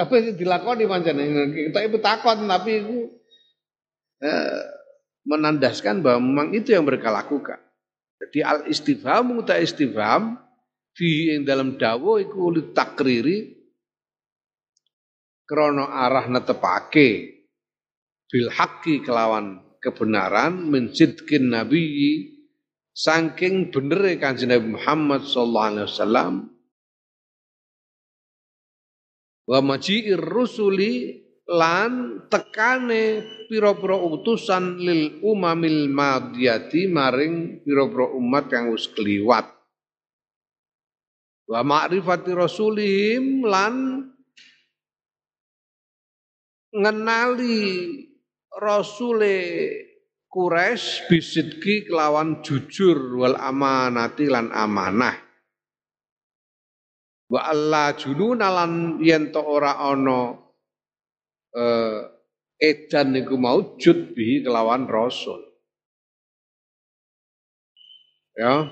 Apa 0.00 0.14
sih 0.18 0.34
dilakoni 0.34 0.88
pancen. 0.88 1.20
Kita 1.70 1.78
itu 1.86 1.98
takon 2.02 2.48
tapi 2.48 2.70
itu 2.82 2.96
eh, 4.24 4.79
menandaskan 5.24 6.00
bahwa 6.00 6.20
memang 6.22 6.48
itu 6.56 6.72
yang 6.72 6.84
mereka 6.84 7.12
lakukan. 7.12 7.60
Jadi 8.20 8.38
al 8.44 8.68
istifham 8.68 9.40
muta 9.40 9.56
istifham 9.56 10.36
fi 10.92 11.36
yang 11.36 11.48
dalam 11.48 11.80
dawo 11.80 12.20
iku 12.20 12.52
takriri 12.72 13.56
krono 15.48 15.88
arah 15.88 16.28
netepake 16.28 17.40
bil 18.30 18.48
haqqi 18.54 19.02
kelawan 19.02 19.58
kebenaran 19.82 20.68
menjidkin 20.70 21.50
nabi 21.50 21.82
saking 22.94 23.72
bener 23.72 24.14
kanjeng 24.20 24.52
Nabi 24.52 24.76
Muhammad 24.76 25.24
sallallahu 25.24 25.68
alaihi 25.72 25.86
wasallam 25.88 26.32
wa 29.50 29.58
maji'ir 29.64 30.20
rusuli 30.20 31.24
lan 31.50 32.22
tekane 32.30 33.26
pira-pira 33.50 33.98
utusan 33.98 34.78
lil 34.78 35.18
umamil 35.26 35.90
madiyati 35.90 36.86
maring 36.86 37.66
pira-pira 37.66 38.06
umat 38.14 38.46
yang 38.54 38.70
wis 38.70 38.86
kliwat. 38.94 39.50
Wa 41.50 41.66
ma'rifati 41.66 42.30
rasulihim 42.30 43.42
lan 43.42 44.06
ngenali 46.70 47.58
rasule 48.54 49.38
Quraisy 50.30 51.10
bisidki 51.10 51.90
kelawan 51.90 52.38
jujur 52.46 53.18
wal 53.18 53.34
amanati 53.34 54.30
lan 54.30 54.54
amanah. 54.54 55.18
Wa 57.26 57.50
Allah 57.50 57.98
jununa 57.98 58.46
lan 58.46 59.02
yen 59.02 59.34
ora 59.34 59.82
ana 59.82 60.49
eh, 61.56 61.98
edan 62.60 63.16
niku 63.16 63.34
maujud 63.40 64.12
bi 64.12 64.44
kelawan 64.44 64.84
rasul 64.86 65.40
ya 68.36 68.68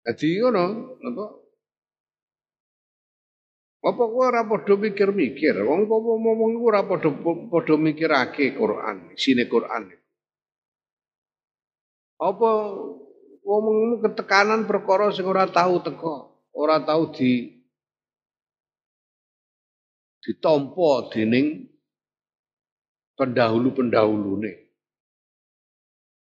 Jadi 0.00 0.40
ngono, 0.40 0.64
apa? 1.06 1.24
Apa 3.80 4.02
kowe 4.10 4.26
ora 4.26 4.42
padha 4.42 4.74
mikir-mikir? 4.76 5.54
Wong 5.64 5.88
apa 5.88 5.96
ngomong 5.96 6.50
iku 6.58 6.64
ora 6.66 6.82
padha 6.84 7.08
padha 7.48 7.74
mikirake 7.78 8.58
Quran, 8.58 9.14
sine 9.14 9.46
Quran. 9.46 9.88
Apa 12.20 12.50
ngomong 13.46 14.04
ketekanan 14.04 14.68
perkara 14.68 15.14
sing 15.14 15.24
ora 15.24 15.48
tahu 15.48 15.80
teko, 15.80 16.44
ora 16.52 16.82
tahu 16.84 17.14
di 17.14 17.59
ditampa 20.20 21.10
dening 21.12 21.68
pendahulu-pendahulune. 23.16 24.52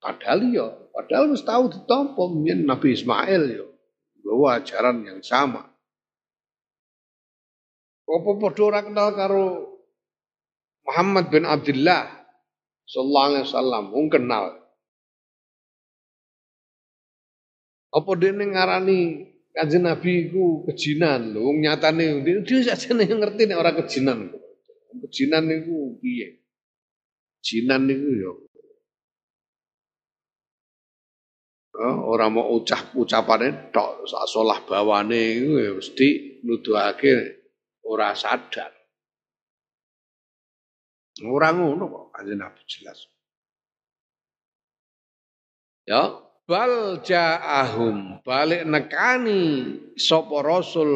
Padahal 0.04 0.40
ya, 0.52 0.68
padahal 0.92 1.32
wis 1.32 1.46
tahu 1.48 1.72
ditampa 1.72 2.24
mien 2.36 2.68
Nabi 2.68 2.94
Ismail 2.94 3.44
ya, 3.50 3.66
bawa 4.26 4.60
ajaran 4.60 5.06
yang 5.08 5.22
sama. 5.24 5.74
Apa 8.04 8.30
padha 8.38 8.62
ora 8.62 8.82
kenal 8.86 9.10
karo 9.16 9.46
Muhammad 10.84 11.32
bin 11.32 11.48
Abdullah 11.48 12.12
sallallahu 12.86 13.28
alaihi 13.32 13.46
wasallam, 13.48 13.84
wong 13.90 14.08
kenal. 14.12 14.46
Apa 17.94 18.12
dene 18.20 18.54
ngarani 18.54 19.33
Kanjeng 19.54 19.86
Nabi 19.86 20.30
iku 20.30 20.66
kejinan 20.66 21.30
lho, 21.30 21.54
nyatane 21.54 22.26
dia, 22.26 22.42
dia 22.42 22.74
saja 22.74 22.98
yang 22.98 23.22
ngerti 23.22 23.46
nek 23.46 23.62
ora 23.62 23.72
kejinan. 23.78 24.34
Kejinan 25.06 25.46
niku 25.46 26.02
piye? 26.02 26.42
Jinan 27.46 27.86
niku 27.86 28.10
ya 28.18 28.32
orang 31.82 32.38
mau 32.38 32.54
ucap 32.54 32.94
ucapane 32.94 33.74
tok 33.74 34.06
sak 34.06 34.30
solah 34.30 34.62
bawane 34.62 35.42
iku 35.42 35.54
ya 35.58 35.72
mesti 35.74 36.08
nuduhake 36.46 37.14
ora 37.90 38.14
sadar. 38.14 38.70
Ora 41.26 41.54
ngono 41.54 41.84
kok 41.90 42.06
Kanjeng 42.14 42.42
Nabi 42.42 42.62
jelas. 42.66 43.00
Ya, 45.84 46.16
bal 46.44 47.00
ja'ahum 47.00 48.20
balik 48.28 48.68
nekani 48.68 49.42
sapa 49.96 50.44
rasul 50.44 50.92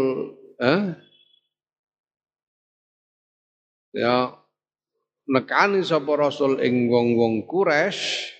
eh? 0.59 0.91
ya 3.95 4.35
nekani 5.31 5.87
sapa 5.87 6.19
rasul 6.19 6.59
ing 6.59 6.91
wong-wong 6.91 7.47
Quraisy 7.47 8.35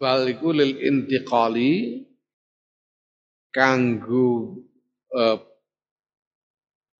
bal 0.00 0.24
iku 0.24 0.56
lil 0.56 0.80
intiqali 0.80 2.04
kanggo 3.52 4.64
eh, 5.12 5.38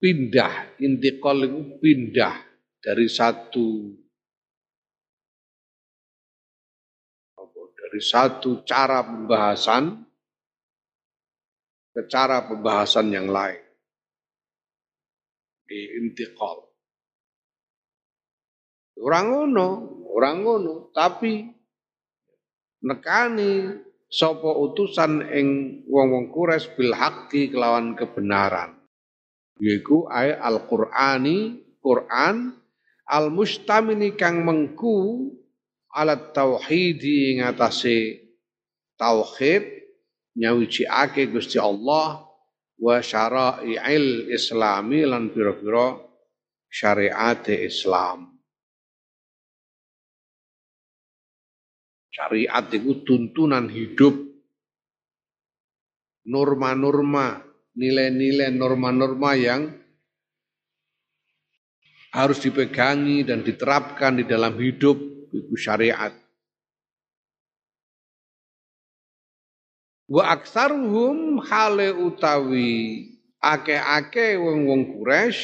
pindah 0.04 0.76
intiqal 0.84 1.48
itu 1.48 1.60
pindah 1.80 2.36
dari 2.84 3.08
satu 3.08 3.88
dari 7.94 8.10
satu 8.10 8.66
cara 8.66 9.06
pembahasan 9.06 10.02
ke 11.94 12.02
cara 12.10 12.42
pembahasan 12.42 13.06
yang 13.14 13.30
lain. 13.30 13.62
Di 15.62 16.02
intiqal. 16.02 16.58
Orang 18.98 19.26
ngono, 19.30 19.68
orang 20.10 20.42
ngono, 20.42 20.74
tapi 20.90 21.46
nekani 22.82 23.78
sopo 24.10 24.58
utusan 24.66 25.30
ing 25.30 25.48
wong-wong 25.86 26.34
kures 26.34 26.66
bil 26.74 26.98
haqqi 26.98 27.54
kelawan 27.54 27.94
kebenaran. 27.94 28.74
Yaiku 29.62 30.10
ay 30.10 30.34
Al-Qur'ani, 30.34 31.62
Quran 31.78 32.58
al-mustamini 33.06 34.18
kang 34.18 34.42
mengku 34.42 35.30
alat 35.94 36.34
tauhidi 36.34 37.38
ngatasi 37.38 38.18
tauhid 38.98 39.62
ake 40.34 41.30
Gusti 41.30 41.62
Allah 41.62 42.26
wa 42.74 42.96
syara'il 42.98 44.26
islami 44.34 45.06
lan 45.06 45.30
pira-pira 45.30 45.94
syariat 46.66 47.38
Islam. 47.46 48.34
Syariat 52.10 52.66
itu 52.74 53.06
tuntunan 53.06 53.70
hidup 53.70 54.14
norma-norma, 56.26 57.42
nilai-nilai 57.78 58.50
norma-norma 58.54 59.30
yang 59.38 59.70
harus 62.14 62.38
dipegangi 62.38 63.26
dan 63.26 63.42
diterapkan 63.42 64.22
di 64.22 64.24
dalam 64.26 64.54
hidup 64.54 65.13
iku 65.34 65.54
syariat. 65.58 66.14
Wa 70.06 70.30
aksaruhum 70.30 71.42
hale 71.42 71.90
utawi 71.90 73.02
ake-ake 73.42 74.38
wong-wong 74.38 74.94
Quraisy 74.94 75.42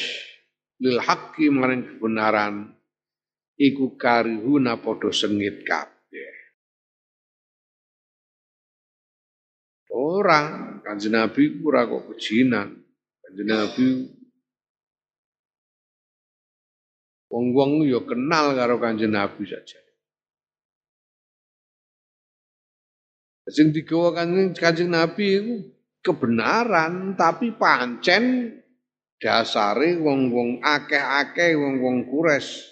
lil 0.81 0.97
haqqi 1.01 1.51
maring 1.51 1.85
kebenaran 1.85 2.73
iku 3.57 3.97
karihuna 3.99 4.79
padha 4.79 5.09
sengit 5.11 5.65
kabeh. 5.65 6.33
Orang 9.91 10.79
kanjeng 10.81 11.13
Nabi 11.19 11.59
ora 11.61 11.83
kok 11.83 12.15
kejinan. 12.15 12.79
Kanjeng 13.21 13.49
Nabi 13.49 13.85
Wong-wong 17.31 17.87
yo 17.87 18.03
kenal 18.03 18.51
karo 18.59 18.75
Kanjeng 18.75 19.15
Nabi 19.15 19.47
saja. 19.47 19.79
Sing 23.47 23.71
digawa 23.71 24.11
Kanjeng 24.51 24.91
Nabi 24.91 25.25
itu 25.39 25.55
kebenaran 26.03 27.15
tapi 27.15 27.55
pancen 27.55 28.51
dasare 29.15 29.95
wong-wong 29.95 30.59
akeh-akeh 30.59 31.55
wong-wong 31.55 32.11
kures 32.11 32.67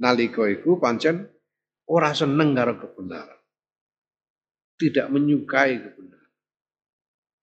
nalika 0.00 0.48
iku 0.48 0.80
pancen 0.80 1.28
ora 1.92 2.16
seneng 2.16 2.56
karo 2.56 2.80
kebenaran. 2.80 3.40
Tidak 4.80 5.06
menyukai 5.12 5.84
kebenaran. 5.84 6.32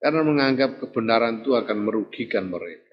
Karena 0.01 0.21
menganggap 0.25 0.81
kebenaran 0.81 1.45
itu 1.45 1.53
akan 1.53 1.77
merugikan 1.85 2.49
mereka. 2.49 2.88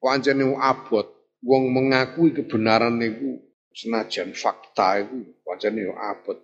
Pancene 0.00 0.56
abot 0.56 1.06
wong 1.44 1.70
mengakui 1.70 2.32
kebenaran 2.32 2.96
niku 2.96 3.38
senajan 3.76 4.32
fakta 4.32 5.04
itu 5.04 5.36
pancene 5.44 5.86
abot 5.92 6.36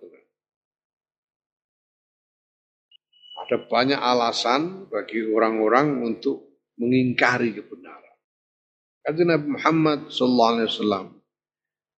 ada 3.47 3.63
banyak 3.63 3.95
alasan 3.95 4.91
bagi 4.91 5.23
orang-orang 5.23 6.03
untuk 6.03 6.67
mengingkari 6.83 7.55
kebenaran. 7.55 8.17
Kata 9.07 9.23
Nabi 9.23 9.47
Muhammad 9.55 9.99
Sallallahu 10.11 10.51
Alaihi 10.51 10.67
Wasallam 10.67 11.05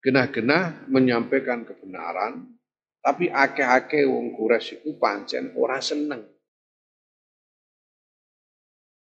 genah-genah 0.06 0.64
menyampaikan 0.88 1.66
kebenaran, 1.66 2.54
tapi 3.02 3.34
akeh-akeh 3.34 4.06
wong 4.06 4.38
Quraisy 4.38 4.86
itu 4.86 4.96
pancen 5.02 5.58
ora 5.58 5.82
seneng. 5.82 6.22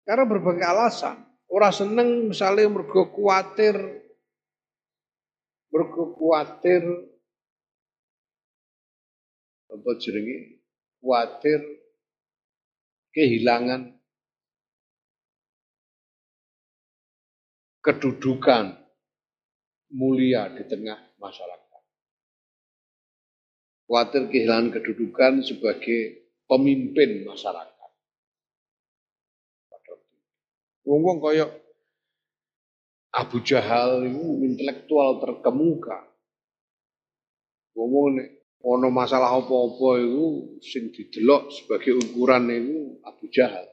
Karena 0.07 0.25
berbagai 0.25 0.65
alasan. 0.65 1.28
Ora 1.49 1.73
seneng 1.73 2.29
misalnya 2.29 2.69
mergo 2.69 3.09
kuatir 3.09 3.73
mergo 5.73 6.13
kuatir 6.13 6.81
apa 9.69 9.89
jenenge 10.01 10.61
kuatir 11.01 11.61
kehilangan 13.13 13.97
kedudukan 17.81 18.77
mulia 19.89 20.53
di 20.53 20.63
tengah 20.69 20.99
masyarakat. 21.17 21.81
Kuatir 23.89 24.29
kehilangan 24.29 24.69
kedudukan 24.69 25.41
sebagai 25.41 26.29
pemimpin 26.45 27.25
masyarakat. 27.25 27.78
Wong-wong 30.89 31.21
kaya 31.21 31.45
Abu 33.13 33.45
Jahal 33.45 34.09
itu 34.09 34.41
intelektual 34.41 35.21
terkemuka. 35.21 36.01
Wong-wong 37.77 38.17
nek 38.17 38.29
ana 38.65 38.89
masalah 38.89 39.37
apa-apa 39.37 40.01
itu 40.01 40.57
sing 40.65 40.89
didelok 40.89 41.53
sebagai 41.53 41.93
ukuran 41.93 42.49
itu 42.49 42.97
Abu 43.05 43.29
Jahal. 43.29 43.69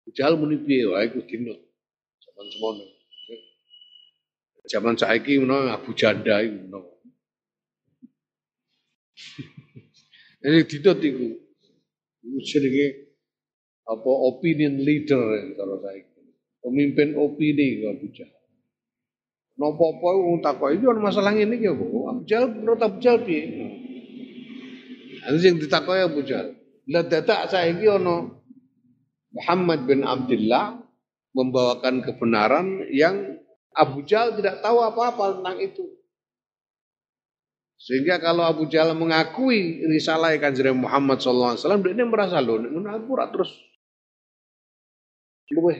Abu 0.00 0.10
Jahal 0.16 0.40
muni 0.40 0.56
piye 0.56 0.88
wae 0.88 1.12
iku 1.12 1.20
dinut. 1.20 1.60
Zaman 2.24 2.48
semono. 2.48 2.84
Zaman 4.68 4.96
saiki 4.96 5.36
menawa 5.36 5.76
Abu 5.76 5.92
Janda 5.92 6.40
iku 6.40 6.64
menawa. 6.64 6.92
Ini 10.48 10.64
dinut 10.64 10.98
iku. 11.04 11.28
Iku 12.24 12.38
jenenge 12.40 13.07
apa 13.88 14.10
opinion 14.28 14.84
leader 14.84 15.56
kalau 15.56 15.80
saya 15.80 16.04
pemimpin 16.68 17.16
opini 17.16 17.80
kalau 17.80 18.08
Jahal. 18.12 18.36
Nopo 19.58 19.84
apa 19.90 20.08
wong 20.14 20.38
takoki 20.38 20.78
iki 20.78 20.86
masalah 21.00 21.34
ngene 21.34 21.58
iki 21.58 21.66
apa? 21.66 21.84
Abu 22.14 22.22
Jahal 22.28 22.46
menurut 22.52 22.80
Abu 22.84 22.98
Jahal 23.02 23.26
piye? 23.26 23.42
Ada 25.26 25.36
yang 25.40 25.56
ditakoki 25.58 26.02
Abu. 26.04 26.20
Lah 26.88 27.02
dadak 27.04 27.50
saiki 27.50 27.86
ana 27.90 28.28
Muhammad 29.34 29.84
bin 29.84 30.06
Abdullah 30.06 30.78
membawakan 31.34 32.06
kebenaran 32.06 32.86
yang 32.94 33.40
Abu 33.74 34.06
Jahal 34.06 34.38
tidak 34.38 34.62
tahu 34.62 34.78
apa-apa 34.84 35.40
tentang 35.40 35.58
itu. 35.58 35.84
Sehingga 37.78 38.18
kalau 38.18 38.42
Abu 38.42 38.66
Jahal 38.66 38.94
mengakui 38.98 39.86
risalah 39.86 40.34
kanjeng 40.42 40.74
Muhammad 40.74 41.22
SAW, 41.22 41.54
dia 41.78 42.02
merasa 42.02 42.42
loh, 42.42 42.58
aku 42.58 43.14
terus 43.30 43.54
luwih 45.52 45.78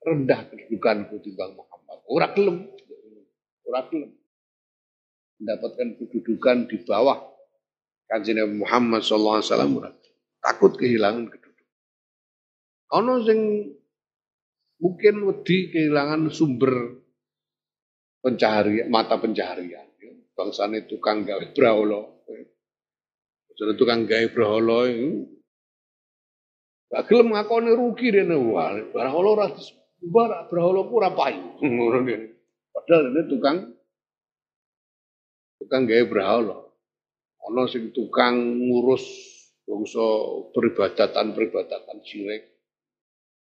rendah 0.00 0.48
kedudukanku 0.48 1.20
timbang 1.20 1.52
Muhammad. 1.56 1.98
Ora 2.08 2.28
gelem. 2.32 2.68
Ora 3.68 3.84
gelem. 3.92 4.10
Mendapatkan 5.40 5.88
kedudukan 5.96 6.68
di 6.68 6.76
bawah 6.84 7.18
Kanjeng 8.10 8.42
Nabi 8.42 8.54
Muhammad 8.60 9.06
sallallahu 9.06 9.38
alaihi 9.38 9.48
wasallam 9.48 9.72
takut 10.42 10.72
kehilangan 10.76 11.30
kedudukan. 11.30 11.68
Ono 12.98 13.12
sing 13.22 13.40
mungkin 14.82 15.14
wedi 15.30 15.70
kehilangan 15.70 16.26
sumber 16.32 17.00
pencaharian, 18.24 18.90
mata 18.90 19.16
pencaharian. 19.16 19.86
Ya. 20.00 20.12
Bangsane 20.34 20.88
tukang 20.88 21.22
gawe 21.22 21.44
brahala. 21.54 22.02
Jadi 23.54 23.76
tukang 23.76 24.08
gawe 24.08 24.26
brahala 24.32 24.88
itu 24.88 25.39
Gak 26.90 27.06
gelem 27.06 27.30
ngakoni 27.30 27.70
rugi 27.70 28.10
dene 28.10 28.34
wah, 28.34 28.74
brahala 28.90 29.28
ora 29.30 29.46
disebar, 29.54 30.50
brahala 30.50 30.80
ku 30.90 30.92
ora 30.98 31.10
payu. 31.14 31.54
Padahal 32.74 33.14
ini 33.14 33.22
tukang 33.30 33.58
tukang 35.62 35.86
gawe 35.86 36.04
brahala. 36.10 36.58
Ono 37.46 37.62
sing 37.70 37.94
tukang 37.94 38.58
ngurus 38.58 39.06
bangsa 39.62 40.02
peribadatan-peribadatan 40.50 41.98
syirik 42.02 42.42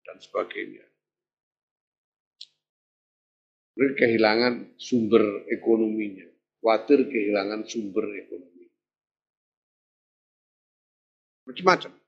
dan 0.09 0.17
sebagainya. 0.25 0.89
Mereka 3.77 4.07
kehilangan 4.09 4.79
sumber 4.81 5.45
ekonominya, 5.53 6.25
khawatir 6.65 7.13
kehilangan 7.13 7.69
sumber 7.69 8.09
ekonomi. 8.09 8.67
Macam-macam. 11.45 12.04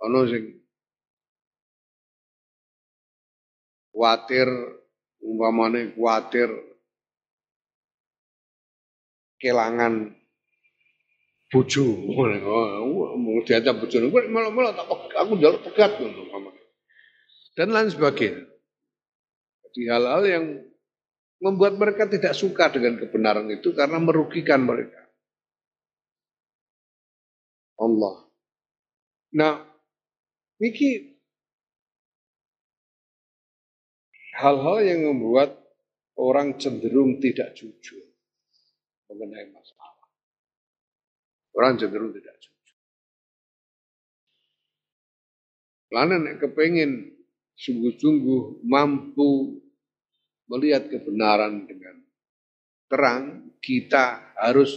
Ono 0.00 0.24
sing 0.24 0.44
khawatir 3.92 4.48
umpamane 5.20 5.92
khawatir 5.92 6.48
kehilangan 9.36 10.16
bojo. 11.52 11.84
Ngono 11.84 13.40
diajak 13.44 13.76
kowe 13.76 14.22
malah-malah 14.28 14.72
tak 14.72 14.88
aku 14.88 15.32
njaluk 15.36 15.60
pegat 15.68 16.00
dan 17.58 17.68
lain 17.76 17.90
sebagainya. 17.92 18.46
Jadi 19.70 19.80
hal-hal 19.86 20.22
yang 20.26 20.44
membuat 21.44 21.76
mereka 21.76 22.08
tidak 22.08 22.32
suka 22.32 22.72
dengan 22.72 22.96
kebenaran 23.00 23.48
itu 23.52 23.76
karena 23.76 24.00
merugikan 24.00 24.64
mereka. 24.64 24.96
Allah. 27.80 28.28
Nah 29.36 29.69
ini 30.60 31.16
hal-hal 34.36 34.78
yang 34.84 35.00
membuat 35.08 35.56
orang 36.20 36.60
cenderung 36.60 37.16
tidak 37.20 37.56
jujur 37.56 38.04
mengenai 39.08 39.50
masalah 39.50 39.90
Orang 41.50 41.76
cenderung 41.82 42.14
tidak 42.14 42.38
jujur. 42.38 42.78
Lalu 45.90 46.14
nek 46.22 46.36
kepengen 46.38 47.10
sungguh-sungguh 47.58 48.62
mampu 48.62 49.58
melihat 50.46 50.86
kebenaran 50.86 51.66
dengan 51.66 51.98
terang, 52.86 53.50
kita 53.58 54.34
harus 54.38 54.70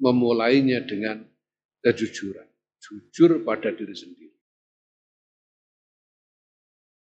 memulainya 0.00 0.80
dengan 0.84 1.20
kejujuran. 1.84 2.48
Jujur 2.80 3.44
pada 3.44 3.72
diri 3.72 3.92
sendiri. 3.92 4.23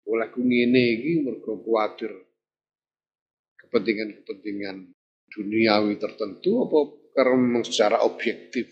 Oleh 0.09 0.27
ngene 0.33 0.83
iki 0.97 1.21
mergo 1.21 1.61
kepentingan-kepentingan 3.61 4.89
duniawi 5.29 6.01
tertentu 6.01 6.65
apa 6.65 6.79
karena 7.13 7.61
secara 7.61 8.01
objektif 8.01 8.65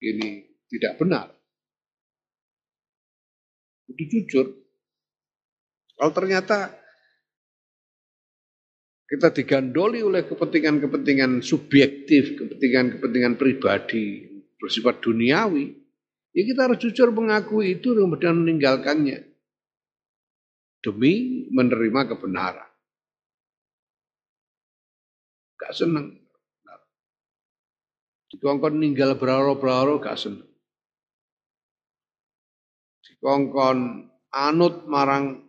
ini 0.00 0.46
tidak 0.70 0.94
benar. 1.00 1.26
Itu 3.88 4.04
jujur. 4.04 4.46
Kalau 5.98 6.12
ternyata 6.14 6.70
kita 9.08 9.32
digandoli 9.32 10.04
oleh 10.04 10.28
kepentingan-kepentingan 10.28 11.40
subjektif, 11.40 12.36
kepentingan-kepentingan 12.38 13.40
pribadi 13.40 14.28
bersifat 14.60 15.00
duniawi, 15.00 15.87
ya 16.38 16.46
kita 16.46 16.70
harus 16.70 16.78
jujur 16.78 17.10
mengakui 17.10 17.82
itu 17.82 17.98
dan 18.22 18.46
meninggalkannya 18.46 19.26
demi 20.78 21.46
menerima 21.50 22.14
kebenaran. 22.14 22.70
Gak 25.58 25.74
senang. 25.74 26.14
Dikongkon 28.30 28.78
ninggal 28.78 29.18
beraro-beraro 29.18 29.98
gak 29.98 30.14
seneng. 30.14 30.46
Dikongkon 33.02 34.06
anut 34.30 34.86
marang 34.86 35.42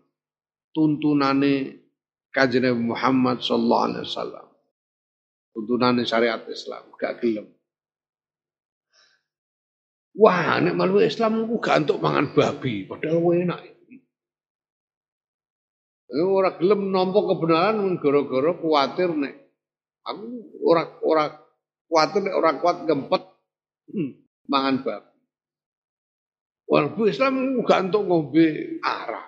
tuntunane 0.73 1.85
Kanjeng 2.33 2.81
Muhammad 2.81 3.45
sallallahu 3.45 3.85
alaihi 3.93 4.05
wasallam. 4.09 4.47
Tuntunane 5.53 6.01
syariat 6.01 6.41
Islam 6.49 6.89
gak 6.97 7.21
gelem. 7.21 7.58
Wah, 10.17 10.57
nek 10.63 10.73
malu 10.73 11.03
Islam 11.03 11.45
ku 11.45 11.61
gak 11.61 11.85
untuk 11.85 12.01
mangan 12.01 12.33
babi, 12.33 12.87
padahal 12.89 13.21
enak. 13.45 13.61
Ora 16.09 16.57
gelem 16.57 16.89
nampa 16.89 17.21
kebenaran 17.21 18.01
gara-gara 18.01 18.57
kuatir 18.57 19.13
nek 19.13 19.37
aku 20.01 20.25
ora 20.65 20.83
ora 21.05 21.25
Kuat 21.89 22.13
orang 22.13 22.61
kuat 22.61 22.85
gempet 22.85 23.23
hmm, 23.89 24.09
mangan 24.45 24.85
babi. 24.85 25.17
Walaupun 26.69 27.09
Islam 27.09 27.65
gak 27.65 27.89
untuk 27.89 28.05
ngombe 28.05 28.77
arah. 28.85 29.25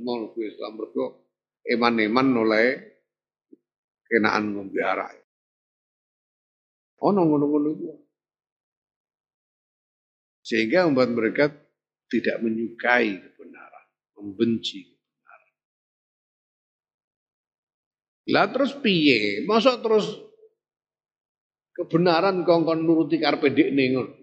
Mau 0.00 0.32
Islam 0.40 0.80
mergo 0.80 1.28
eman-eman 1.68 2.28
oleh 2.32 2.66
kenaan 4.08 4.56
ngombe 4.56 4.80
arah. 4.80 5.12
Ono 7.04 7.20
ngono-ngono 7.28 7.68
itu. 7.76 8.03
Sehingga 10.44 10.84
membuat 10.84 11.10
mereka 11.16 11.44
tidak 12.12 12.36
menyukai 12.44 13.16
kebenaran, 13.16 13.86
membenci 14.20 14.84
kebenaran. 14.84 15.52
Lah 18.28 18.46
terus 18.52 18.72
piye? 18.76 19.40
Masa 19.48 19.80
terus 19.80 20.04
kebenaran 21.72 22.44
kongkon 22.44 22.84
nuruti 22.84 23.16
karpe 23.16 23.48
dekne 23.50 23.84
ngono. 23.96 24.14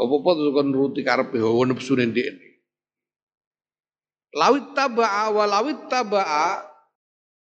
Apa-apa 0.00 0.30
terus 0.40 0.52
kon 0.56 0.68
nuruti 0.72 1.00
karepe 1.04 1.36
hawa 1.36 1.68
nepsune 1.68 2.08
dekne. 2.08 2.48
Lawit 4.32 4.72
taba'a 4.72 5.28
walawit 5.28 5.90
taba'a 5.90 6.64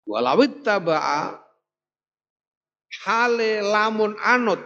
walawit 0.09 0.63
taba'a 0.65 1.37
hale 3.05 3.51
lamun 3.61 4.17
anut 4.23 4.63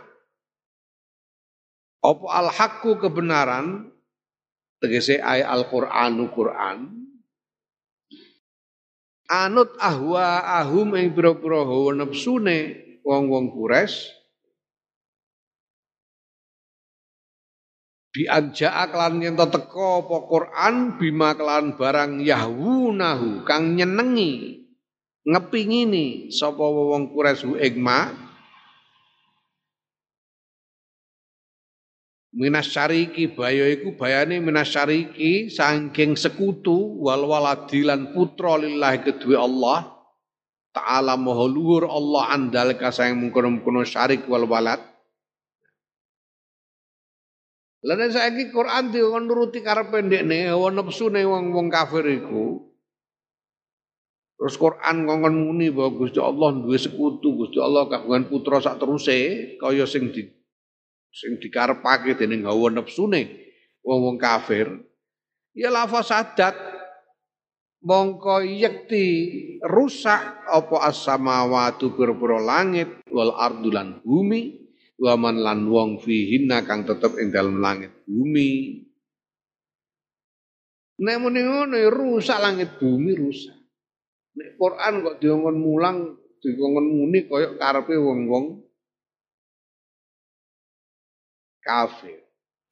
apa 2.04 2.26
al 2.28 2.52
hakku 2.52 3.00
kebenaran? 3.00 3.88
Tegese 4.84 5.24
ayat 5.24 5.48
Al-Qur'anu 5.48 6.28
Qur'an. 6.36 6.92
Anut 9.32 9.72
ahwa 9.80 10.44
ahum 10.60 11.00
ing 11.00 11.16
pira-pira 11.16 11.64
hawa 11.64 11.96
nepsune 11.96 12.84
wong-wong 13.08 13.56
kures 13.56 14.12
diajak 18.14 18.94
klan 18.94 19.20
yen 19.26 19.34
teka 19.34 20.06
apa 20.06 20.18
Quran 20.30 21.02
bima 21.02 21.34
kelan 21.34 21.74
barang 21.74 22.22
yahwunahu 22.22 23.42
kang 23.42 23.74
nyenengi 23.74 24.64
ngepingini 25.26 26.30
sapa 26.30 26.62
wong 26.62 27.10
kures 27.10 27.42
ing 27.42 27.82
minasyariki 32.34 33.38
baya 33.38 33.70
iku 33.70 33.94
bayane 33.94 34.42
minasyariki 34.42 35.54
saking 35.54 36.18
sekutu 36.18 36.98
wal 36.98 37.30
waladilan 37.30 38.10
putra 38.10 38.58
lillahi 38.58 39.06
kedue 39.06 39.38
Allah 39.38 39.94
taala 40.74 41.14
maha 41.14 41.46
luhur 41.46 41.86
Allah 41.86 42.34
andal 42.34 42.74
kasang 42.74 43.22
mungkono-mungkono 43.22 43.86
syarik 43.86 44.26
wal 44.26 44.50
walad 44.50 44.82
Lan 47.84 48.00
saiki 48.08 48.48
Quran 48.48 48.96
dikon 48.96 49.28
nuruti 49.28 49.60
karepe 49.60 50.00
ndekne 50.00 50.48
hawa 50.48 50.72
nepsune 50.72 51.20
wong-wong 51.28 51.68
kafir 51.68 52.08
iku. 52.08 52.64
Terus 54.40 54.56
Quran 54.56 55.04
ngongkon 55.04 55.36
muni 55.36 55.68
bahwa 55.68 55.92
Gusti 55.92 56.16
Allah 56.24 56.64
duwe 56.64 56.80
sekutu, 56.80 57.36
Gusti 57.36 57.60
Allah 57.60 57.92
kagungan 57.92 58.32
putra 58.32 58.64
sak 58.64 58.80
teruse 58.80 59.60
kaya 59.60 59.84
sing 59.84 60.16
di 60.16 60.24
sing 61.14 61.38
dikarepake 61.38 62.18
dening 62.18 62.50
hawa 62.50 62.74
nepsune 62.74 63.30
wong-wong 63.86 64.18
kafir 64.18 64.82
ya 65.54 65.70
lafaz 65.70 66.10
sadat 66.10 66.58
mongko 67.86 68.42
yekti 68.42 69.06
rusak 69.62 70.42
apa 70.50 70.90
as-samawati 70.90 71.94
pira 71.94 72.40
langit 72.42 72.90
wal 73.14 73.38
ardulan 73.38 74.02
bumi 74.02 74.58
waman 74.98 75.38
lan 75.38 75.70
wong 75.70 76.02
fihinna 76.02 76.66
kang 76.66 76.90
tetep 76.90 77.14
ing 77.22 77.30
dalem 77.30 77.62
langit 77.62 77.94
bumi 78.10 78.82
Nek 81.04 81.18
muni 81.20 81.42
ngono 81.44 81.76
ya 81.76 81.90
rusak 81.90 82.38
langit 82.40 82.80
bumi 82.80 83.12
rusak. 83.18 83.58
Nek 84.40 84.56
Quran 84.56 85.04
kok 85.04 85.18
diongkon 85.20 85.58
mulang, 85.60 86.16
dikongkon 86.40 86.86
muni 86.86 87.28
koyok 87.28 87.60
karepe 87.60 87.98
wong-wong 88.00 88.63
kafir. 91.64 92.20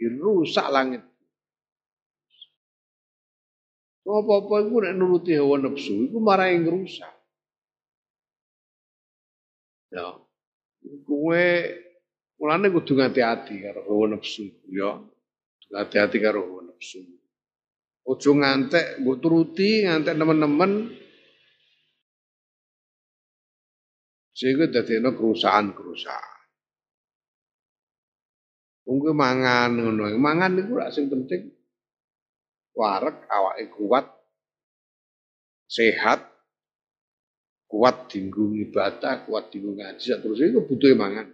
Rusak 0.01 0.67
langit. 0.69 1.03
Apa-apa 4.01 4.65
iku 4.65 4.75
nek 4.81 4.97
nuruti 4.97 5.37
hawa 5.37 5.61
nafsu 5.61 6.09
iku 6.09 6.17
marah 6.19 6.49
yang 6.49 6.67
rusak. 6.67 7.13
Ya. 9.93 10.17
Kowe 11.05 11.45
mulane 12.41 12.67
kudu 12.73 12.97
ngati-ati 12.97 13.61
karo 13.61 13.85
hawa 13.85 14.17
nafsu 14.17 14.49
ya. 14.73 14.99
Hati-hati 15.71 16.17
karo 16.17 16.41
hawa 16.43 16.61
nafsu. 16.73 16.99
Ojo 18.01 18.31
ngantek, 18.33 19.05
mbok 19.05 19.17
turuti 19.21 19.85
ngantek 19.85 20.17
teman-teman 20.17 20.89
sehingga 24.33 24.73
dadekno 24.73 25.13
kerusakan-kerusakan. 25.13 26.30
Mungkin 28.85 29.13
mangan 29.13 29.69
ngono. 29.77 30.09
Mangan 30.17 30.51
niku 30.57 30.77
rak 30.77 30.91
sing 30.93 31.07
penting 31.07 31.53
warek 32.71 33.27
awake 33.27 33.67
kuat 33.75 34.05
sehat 35.67 36.31
kuat 37.71 38.11
dinggo 38.11 38.51
ibadah, 38.51 39.23
kuat 39.23 39.47
dinggo 39.47 39.71
ngaji, 39.79 40.19
terus 40.19 40.43
itu 40.43 40.59
butuh 40.67 40.91
mangan. 40.99 41.31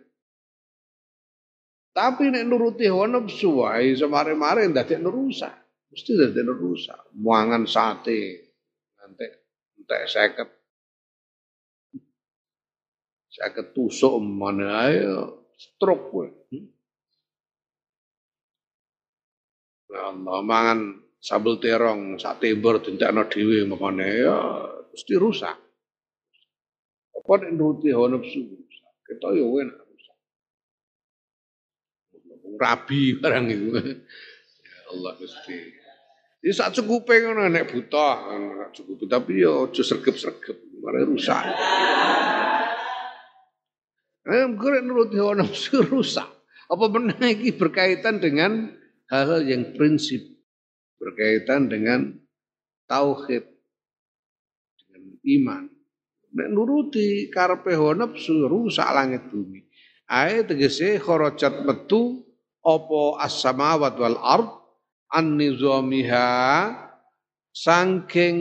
Tapi 1.98 2.30
nek 2.30 2.46
nuruti 2.46 2.86
hawa 2.86 3.10
nafsu 3.10 3.66
wae 3.66 3.98
semare-mare 3.98 4.70
ndadekno 4.70 5.10
rusak. 5.10 5.50
Mesti 5.90 6.14
dari 6.14 6.46
rusak. 6.46 7.10
Muangan 7.18 7.66
sate. 7.66 8.54
Nanti 9.02 9.26
entek 9.82 10.04
seket. 10.06 10.50
Seket 13.34 13.74
tusuk 13.74 14.14
mana 14.22 14.94
ayo. 14.94 15.50
Stroke 15.58 16.06
gue. 16.14 16.28
Ya 19.98 20.14
Allah, 20.14 20.38
mangan 20.46 20.80
sambal 21.18 21.58
terong, 21.58 22.22
sate 22.22 22.54
bor, 22.54 22.78
dintekno 22.78 23.26
dhewe 23.26 23.66
makane 23.66 24.06
ya 24.22 24.38
mesti 24.94 25.14
rusak. 25.18 25.58
Apa 27.18 27.32
nek 27.42 27.58
nuruti 27.58 27.90
hawa 27.90 28.14
nafsu 28.14 28.46
rusak. 28.46 28.92
Kita 29.02 29.34
ya 29.34 29.42
enak 29.42 29.82
rusak. 29.90 30.18
Rabi 32.62 33.02
barang 33.18 33.46
itu. 33.50 33.68
Ya 34.68 34.94
Allah 34.94 35.12
Gusti. 35.18 35.58
Ini 36.46 36.54
sak 36.54 36.78
cukupe 36.78 37.18
ngono 37.18 37.50
nek 37.50 37.74
buta, 37.74 38.38
nek 38.38 38.70
cukup 38.78 39.10
tapi 39.10 39.42
yo 39.42 39.68
aja 39.68 39.82
sregep-sregep, 39.82 40.80
mare 40.80 41.02
rusak. 41.04 41.44
Eh, 44.30 44.46
gue 44.54 44.80
nurut 44.86 45.10
hawa 45.18 45.42
nafsu 45.42 45.82
rusak. 45.92 46.30
Apa 46.70 46.86
benar 46.94 47.18
ini 47.20 47.50
berkaitan 47.52 48.22
dengan 48.22 48.77
hal-hal 49.12 49.44
yang 49.48 49.64
prinsip, 49.76 50.24
berkaitan 51.00 51.72
dengan 51.72 52.16
tauhid, 52.88 53.44
dengan 54.88 55.04
iman. 55.24 55.64
Nek 56.38 56.50
nuruti 56.52 57.32
karepe 57.32 57.74
nafsu 57.96 58.46
rusak 58.46 58.88
langit 58.92 59.26
bumi. 59.32 59.64
Ae 60.08 60.44
tegese 60.44 61.00
kharajat 61.00 61.68
metu 61.68 62.24
apa 62.64 63.24
as-samawat 63.24 63.96
wal 64.00 64.20
ard 64.20 64.50
an 65.12 65.40
nizamiha 65.40 66.28
saking 67.56 68.38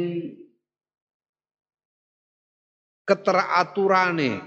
keteraturane 3.07 4.43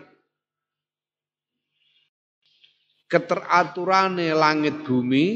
keteraturane 3.08 4.36
langit 4.36 4.84
bumi 4.84 5.28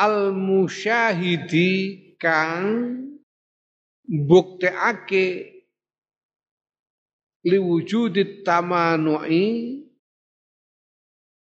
al 0.00 0.32
musyahidi 0.32 1.72
kang 2.16 2.96
bukteake 4.08 5.26
liwujudit 7.44 8.40
tamanu'i 8.42 9.76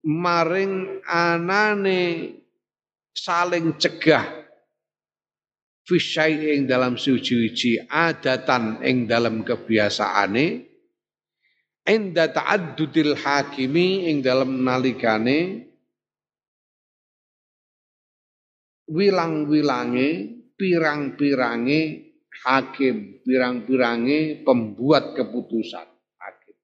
maring 0.05 1.01
anane 1.09 2.01
saling 3.13 3.73
cegah 3.81 4.25
fisyai 5.83 6.55
ing 6.55 6.69
dalam 6.69 6.95
suci-suci 6.95 7.89
adatan 7.89 8.79
ing 8.85 9.09
dalam 9.09 9.43
kebiasaane 9.43 10.45
inda 11.83 12.31
ta'addudil 12.31 13.19
hakimi 13.19 14.07
ing 14.07 14.23
dalam 14.23 14.63
nalikane 14.63 15.72
wilang-wilange 18.87 20.09
pirang-pirange 20.59 21.81
hakim 22.43 23.23
pirang-pirange 23.23 24.43
pembuat 24.43 25.15
keputusan 25.15 25.87
hakim. 26.19 26.55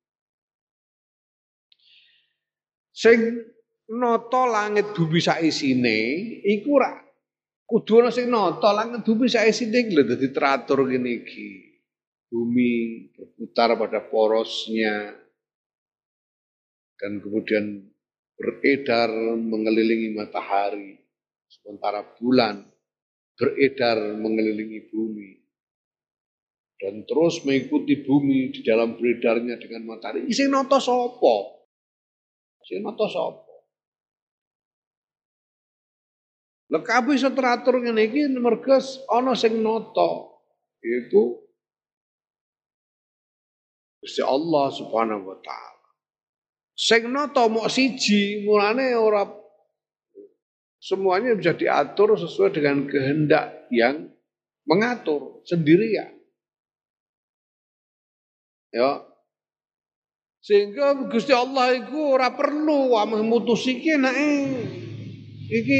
Sing 2.91 3.19
nata 3.89 4.43
langit 4.45 4.91
bumi 4.91 5.19
saisine 5.23 5.97
iku 6.43 6.81
ora. 6.81 6.93
Kudu 7.69 8.01
ana 8.01 8.09
sing 8.09 8.27
nata 8.27 8.73
langit 8.73 9.05
bumi 9.05 9.29
saisine 9.29 9.87
iki 9.87 9.93
lho 9.95 10.03
dadi 10.03 10.27
teratur 10.33 10.83
ngene 10.83 11.11
iki. 11.23 11.49
Bumi 12.29 12.71
berputar 13.13 13.73
pada 13.73 14.05
porosnya. 14.05 15.15
Dan 16.99 17.23
kemudian 17.23 17.89
beredar 18.35 19.07
mengelilingi 19.39 20.11
matahari 20.11 20.99
sementara 21.49 22.05
bulan 22.21 22.61
beredar 23.33 23.97
mengelilingi 24.21 24.93
bumi 24.93 25.29
dan 26.79 27.03
terus 27.03 27.43
mengikuti 27.43 28.05
bumi 28.05 28.55
di 28.55 28.63
dalam 28.63 28.95
beredarnya 28.95 29.59
dengan 29.59 29.83
matahari. 29.89 30.29
Isi 30.29 30.47
noto 30.47 30.79
sopo? 30.79 31.67
Isi 32.63 32.79
noto 32.79 33.05
sopo? 33.09 33.49
Lah 36.69 36.85
kabeh 36.85 37.17
iso 37.17 37.33
teratur 37.33 37.81
ngene 37.81 38.07
iki 38.07 38.29
mergo 38.37 38.77
ana 39.09 39.33
sing 39.33 39.59
nata 39.59 40.29
yaitu 40.85 41.49
Gusti 43.99 44.23
Allah 44.23 44.71
Subhanahu 44.71 45.27
wa 45.27 45.37
taala. 45.43 45.89
Sing 46.79 47.11
nata 47.11 47.51
mok 47.51 47.67
siji, 47.67 48.47
mulane 48.47 48.95
ora 48.95 49.27
semuanya 50.79 51.35
bisa 51.35 51.53
diatur 51.53 52.15
sesuai 52.15 52.55
dengan 52.55 52.87
kehendak 52.87 53.67
yang 53.69 54.07
mengatur 54.63 55.43
sendirian. 55.43 56.15
Ya. 58.71 59.03
Sehingga 60.39 60.95
Gusti 61.11 61.35
Allah 61.35 61.75
itu 61.75 61.99
ora 61.99 62.31
perlu 62.31 62.95
wa 62.95 63.03
mutusi 63.05 63.75
iki 63.75 63.99
nek 63.99 64.15
iki 65.51 65.79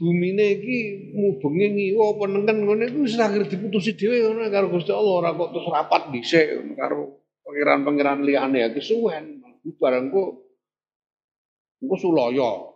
bumine 0.00 0.46
iki 0.58 0.78
mubengi 1.12 1.66
ngiwa 1.76 2.16
apa 2.16 2.24
nengen 2.24 2.56
ngene 2.64 2.84
iku 2.88 2.98
wis 3.04 3.20
akhir 3.20 3.46
diputusi 3.52 3.94
dhewe 3.94 4.26
ngono 4.26 4.48
karo 4.48 4.72
Gusti 4.72 4.90
Allah 4.90 5.14
ora 5.22 5.30
kok 5.36 5.52
terus 5.52 5.68
rapat 5.68 6.02
dhisik 6.08 6.48
karo 6.74 7.20
pangeran-pangeran 7.44 8.24
liyane 8.24 8.58
ya 8.64 8.68
kesuwen 8.72 9.44
barang 9.60 10.08
kok 10.08 10.30
engko 11.84 11.96
sulaya 12.00 12.69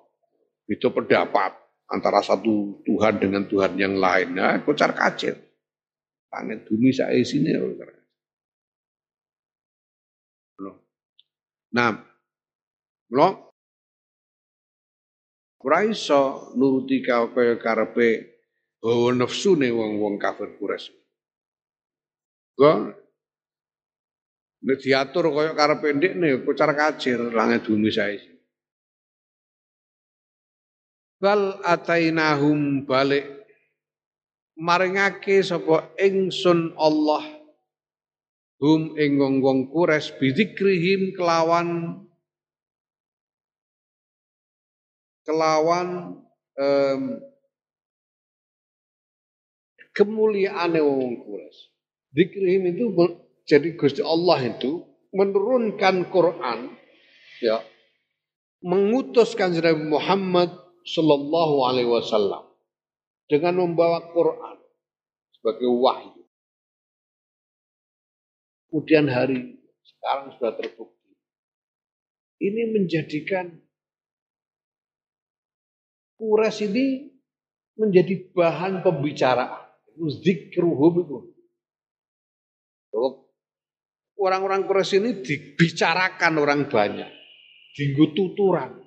beda 0.64 0.88
pendapat 0.92 1.52
antara 1.92 2.24
satu 2.24 2.80
Tuhan 2.84 3.20
dengan 3.20 3.44
Tuhan 3.44 3.76
yang 3.76 3.96
lain. 3.96 4.36
Nah 4.36 4.60
kocar 4.64 4.96
kacir. 4.96 5.36
Langit 6.34 6.66
bumi 6.66 6.90
saisine 6.90 7.54
Nah, 11.74 11.90
lo 13.10 13.54
Ora 15.64 15.80
iso 15.80 16.52
nuruti 16.60 17.00
kaya 17.00 17.56
karepe 17.56 18.36
hawa 18.84 19.16
nafsune 19.16 19.72
wong-wong 19.72 20.20
kafir 20.20 20.60
Quraisy. 20.60 20.92
Go. 22.60 22.92
Nek 24.60 24.76
diatur 24.76 25.32
kaya 25.32 25.56
karepe 25.56 25.88
ndekne 25.96 26.44
kocar 26.44 26.68
kacir 26.76 27.16
langit 27.32 27.64
bumi 27.64 27.88
saiki. 27.88 28.33
Bal 31.24 31.56
atainahum 31.64 32.84
balik 32.84 33.24
maringake 34.60 35.40
sapa 35.40 35.88
ingsun 35.96 36.76
Allah 36.76 37.24
hum 38.60 38.92
ing 39.00 39.16
wong 39.16 39.72
kures 39.72 40.12
bidzikrihim 40.20 41.16
kelawan 41.16 41.96
kelawan 45.24 46.20
um, 46.60 47.02
kemuliaan 49.96 50.76
wong 50.76 51.24
kures. 51.24 51.72
Dikrihim 52.12 52.68
itu 52.68 52.92
jadi 53.48 53.74
Gusti 53.80 54.04
Allah 54.04 54.44
itu 54.44 54.84
menurunkan 55.16 56.12
Quran 56.12 56.68
ya 57.40 57.64
mengutus 58.60 59.32
kanjeng 59.32 59.88
Muhammad 59.88 60.63
sallallahu 60.84 61.64
alaihi 61.64 61.88
wasallam 61.88 62.44
dengan 63.26 63.64
membawa 63.64 64.04
Quran 64.12 64.56
sebagai 65.32 65.68
wahyu. 65.72 66.22
Kemudian 68.68 69.08
hari 69.08 69.60
sekarang 69.80 70.36
sudah 70.36 70.52
terbukti. 70.60 71.12
Ini 72.44 72.62
menjadikan 72.76 73.64
Quraisy 76.14 76.70
ini 76.70 76.86
menjadi 77.74 78.30
bahan 78.34 78.84
pembicaraan. 78.86 79.66
Itu 79.94 80.06
zikruhum 80.22 80.94
itu. 81.02 81.18
Orang-orang 84.14 84.64
Quraisy 84.64 85.02
ini 85.02 85.10
dibicarakan 85.20 86.32
orang 86.38 86.60
banyak. 86.70 87.10
Dinggu 87.74 88.14
tuturan. 88.14 88.83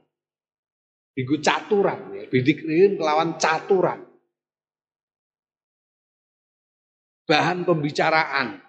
Dinggu 1.18 1.42
caturan. 1.42 2.14
Ya. 2.14 2.30
Bidikrin 2.30 3.02
kelawan 3.02 3.42
caturan. 3.42 4.06
Bahan 7.26 7.66
pembicaraan. 7.66 8.62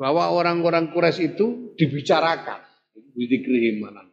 Bahwa 0.00 0.32
orang-orang 0.32 0.88
Quraisy 0.96 1.36
itu 1.36 1.76
dibicarakan. 1.76 2.64
Bidikrihim 3.12 3.84
mana. 3.84 4.08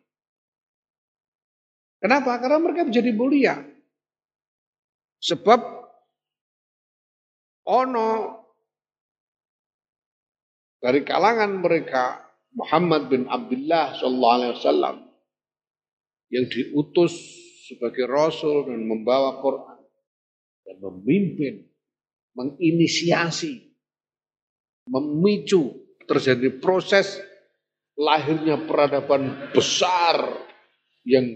Kenapa? 2.03 2.35
Karena 2.43 2.59
mereka 2.59 2.83
menjadi 2.83 3.11
mulia. 3.15 3.55
Sebab 5.23 5.63
ono 7.71 8.09
dari 10.83 11.01
kalangan 11.07 11.63
mereka 11.63 12.27
Muhammad 12.53 13.07
bin 13.07 13.25
Abdullah 13.25 13.97
sallallahu 13.97 14.35
alaihi 14.37 14.53
wasallam 14.59 15.06
yang 16.27 16.45
diutus 16.47 17.13
sebagai 17.67 18.07
rasul 18.07 18.67
dan 18.67 18.83
membawa 18.87 19.39
Quran 19.43 19.79
dan 20.67 20.75
memimpin, 20.83 21.67
menginisiasi, 22.35 23.75
memicu 24.87 25.75
terjadi 26.07 26.59
proses 26.59 27.19
lahirnya 27.99 28.63
peradaban 28.63 29.51
besar 29.51 30.47
yang 31.03 31.35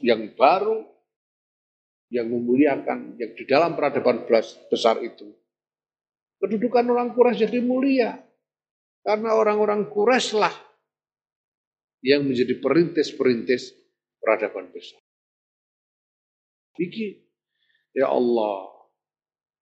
yang 0.00 0.32
baru 0.36 0.86
yang 2.08 2.30
memuliakan 2.30 3.18
yang 3.18 3.32
di 3.34 3.44
dalam 3.44 3.74
peradaban 3.74 4.24
besar 4.70 5.02
itu. 5.02 5.34
Kedudukan 6.36 6.84
orang 6.92 7.16
Quraisy 7.16 7.48
jadi 7.48 7.58
mulia 7.64 8.14
karena 9.02 9.34
orang-orang 9.34 9.88
Quraisy 9.88 10.36
lah 10.36 10.52
yang 12.04 12.28
menjadi 12.28 12.60
perintis-perintis 12.60 13.72
peradaban 14.26 14.66
besar. 14.74 14.98
Iki 16.74 17.22
ya 17.94 18.10
Allah 18.10 18.74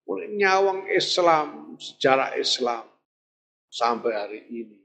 mulai 0.09 0.33
nyawang 0.33 0.89
Islam 0.89 1.77
sejarah 1.77 2.33
Islam 2.33 2.89
sampai 3.69 4.13
hari 4.17 4.41
ini 4.49 4.81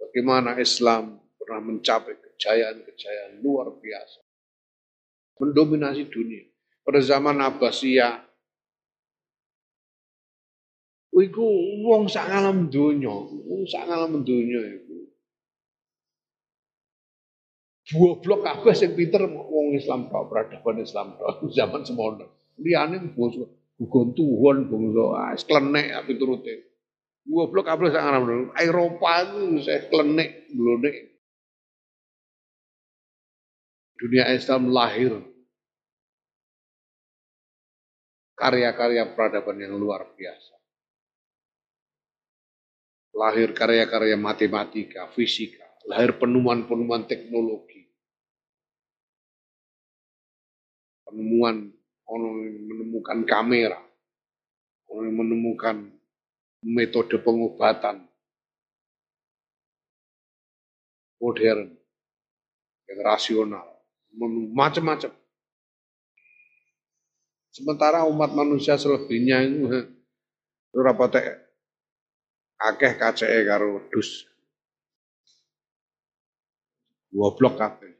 bagaimana 0.00 0.56
Islam 0.56 1.20
pernah 1.36 1.60
mencapai 1.60 2.16
kejayaan-kejayaan 2.16 3.44
luar 3.44 3.76
biasa 3.76 4.24
mendominasi 5.36 6.08
dunia. 6.08 6.48
Pada 6.84 7.00
zaman 7.00 7.40
Abbasiyah, 7.40 8.24
Iku 11.14 11.46
wong 11.86 12.10
sak 12.10 12.26
ngalam 12.26 12.74
donya, 12.74 13.14
wong 13.46 13.62
sak 13.70 13.86
ngalam 13.86 14.26
donya 14.26 14.58
iku. 14.66 14.98
Goblok 17.84 18.40
kabeh 18.48 18.72
sing 18.72 18.96
pinter 18.96 19.28
wong 19.28 19.76
Islam 19.76 20.08
tok, 20.08 20.32
peradaban 20.32 20.80
Islam 20.80 21.20
tok 21.20 21.44
zaman 21.52 21.84
semono. 21.84 22.56
Liyane 22.56 23.12
bangsa 23.12 23.44
gugon 23.76 24.16
tuwon 24.16 24.72
bangsa 24.72 25.04
ah 25.12 25.32
klenek 25.36 26.08
piturute. 26.08 26.54
Goblok 27.28 27.68
kabeh 27.68 27.92
sak 27.92 28.00
ngalam 28.00 28.56
Eropa 28.56 29.12
itu 29.28 29.60
saya 29.64 29.84
klenek 29.92 30.48
blonek 30.52 31.14
dunia 34.04 34.28
Islam 34.36 34.68
lahir 34.68 35.16
karya-karya 38.36 39.16
peradaban 39.16 39.56
yang 39.56 39.80
luar 39.80 40.04
biasa. 40.12 40.54
Lahir 43.14 43.54
karya-karya 43.56 44.18
matematika, 44.18 45.08
fisika, 45.14 45.64
lahir 45.86 46.18
penemuan-penemuan 46.20 47.08
teknologi. 47.08 47.73
Penemuan 51.14 51.70
orang 52.10 52.34
menemukan 52.66 53.18
kamera, 53.22 53.78
orang 54.90 55.14
menemukan 55.14 55.76
metode 56.66 57.22
pengobatan 57.22 58.02
modern 61.22 61.70
yang 62.90 63.00
rasional 63.06 63.62
macam-macam. 64.50 65.14
Sementara 67.54 68.02
umat 68.10 68.34
manusia 68.34 68.74
selebihnya 68.74 69.46
itu 69.46 69.70
ora 70.74 70.90
patek 70.98 71.46
akeh 72.58 72.92
kaceke 72.98 73.46
karo 73.46 73.86
dus. 73.94 74.26
Goblok 77.14 77.54
kabeh. 77.54 77.94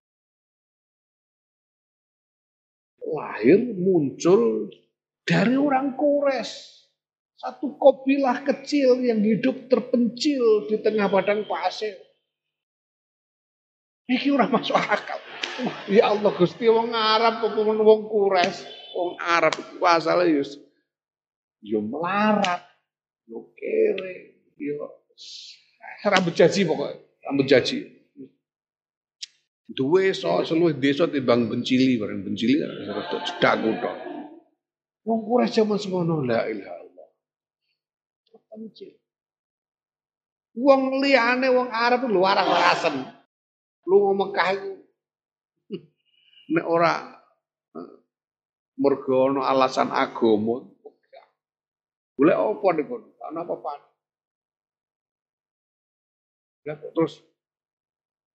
Lahir 3.14 3.62
muncul 3.78 4.74
dari 5.22 5.54
orang 5.54 5.94
Kores. 5.94 6.74
Satu 7.38 7.78
kopilah 7.78 8.42
kecil 8.42 9.04
yang 9.04 9.22
hidup 9.22 9.70
terpencil 9.70 10.66
di 10.66 10.80
tengah 10.82 11.06
padang 11.06 11.46
pasir. 11.46 11.94
Iki 14.04 14.34
ora 14.34 14.50
masuk 14.50 14.76
akal. 14.76 15.16
Ya 15.88 16.12
Allah 16.12 16.32
Gusti 16.34 16.66
wong 16.68 16.92
Arab 16.92 17.40
apa 17.40 17.60
wong 17.62 18.02
Kures, 18.10 18.66
wong 18.92 19.16
Arab 19.22 19.54
iku 19.54 19.80
asale 19.86 20.28
yo 20.28 20.44
yo 21.64 21.80
melarat, 21.80 22.60
yo 23.24 23.48
kere, 23.56 24.36
yo 24.60 24.84
rambut 26.04 26.36
jaji 26.36 26.68
pokoknya, 26.68 27.00
rambut 27.24 27.46
jaji. 27.48 28.03
Duwe 29.74 30.14
so 30.14 30.38
seluruh 30.46 30.78
desa 30.78 31.10
timbang 31.10 31.50
bencili 31.50 31.98
bareng 31.98 32.22
bencili 32.22 32.62
rada 32.62 33.18
cedak 33.26 33.54
kutho. 33.58 33.90
Wong 35.04 35.20
Kures 35.26 35.50
zaman 35.50 35.76
semono 35.76 36.22
la 36.22 36.46
ilaha 36.46 36.78
illallah. 36.80 37.08
Bencil. 38.54 38.94
Wong 40.54 41.02
liyane 41.02 41.50
wong 41.50 41.68
Arab 41.74 42.06
lu 42.06 42.22
waras-warasen. 42.22 43.02
Lu 43.84 44.14
Mekah 44.14 44.48
iku 44.54 44.70
nek 46.54 46.64
ora 46.64 46.92
eh, 47.74 47.90
mergo 48.78 49.28
ana 49.28 49.50
alasan 49.50 49.90
agama 49.90 50.70
golek 52.14 52.38
apa 52.38 52.66
niku 52.78 52.94
ana 53.26 53.42
apa-apa 53.42 53.72
ya 56.62 56.78
terus 56.78 57.20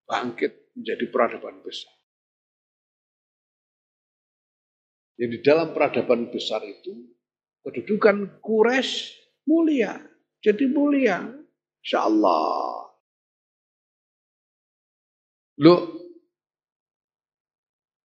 bangkit 0.05 0.67
menjadi 0.79 1.05
peradaban 1.11 1.59
besar. 1.66 1.95
Yang 5.18 5.31
di 5.35 5.39
dalam 5.43 5.74
peradaban 5.74 6.31
besar 6.31 6.62
itu 6.62 6.95
kedudukan 7.66 8.39
Quraisy 8.39 9.18
mulia 9.51 9.99
jadi 10.39 10.64
mulia 10.70 11.26
insyaallah. 11.83 12.87
Lo 15.59 15.99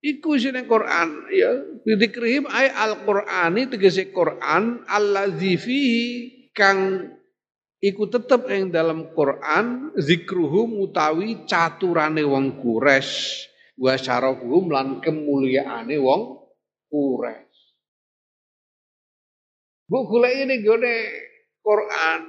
Iku 0.04 0.36
sini 0.36 0.68
Quran 0.68 1.32
ya 1.32 1.64
bidikrihim 1.80 2.44
ay 2.44 2.68
al-Qur'ani 2.68 3.72
tegese 3.72 4.12
Quran 4.12 4.84
allazi 4.84 5.56
fihi 5.56 6.04
kang 6.52 7.08
iku 7.84 8.08
tetep 8.08 8.48
ing 8.48 8.72
dalam 8.72 9.12
Quran 9.12 9.92
zikruhum 10.00 10.80
utawi 10.80 11.44
caturane 11.44 12.24
wong 12.24 12.56
Quraisy 12.64 13.52
wa 13.76 13.92
lan 14.72 15.04
kemuliaane 15.04 15.96
wong 16.00 16.22
Quraisy 16.88 17.44
Bu 19.84 20.08
golek 20.08 20.48
ini 20.48 20.64
gone 20.64 20.96
Quran. 21.60 22.20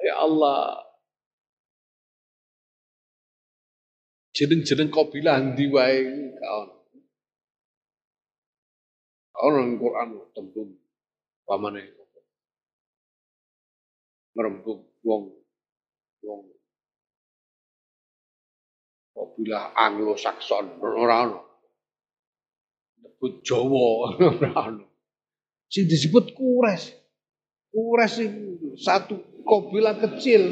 Ya 0.00 0.14
Allah. 0.24 0.80
Jeneng-jeneng 4.32 4.88
kabilah 4.88 5.36
ndi 5.44 5.68
wae 5.68 5.98
kaon. 6.40 6.70
Orang 9.38 9.76
Quran 9.76 10.08
tembung 10.32 10.78
pamane 11.44 11.97
merembuk 14.38 15.02
wong 15.02 15.34
wong 16.22 16.40
kabilah 19.18 19.74
Anglo-Sakson 19.74 20.78
ora 20.78 21.26
ono. 21.26 21.40
Nyebut 23.02 23.42
Jawa 23.42 23.86
ora 24.38 24.50
ono. 24.70 24.86
Sing 25.66 25.90
disebut 25.90 26.38
Kures. 26.38 26.94
Kures 27.74 28.14
itu 28.22 28.78
satu 28.78 29.18
kabilah 29.42 29.98
kecil. 29.98 30.42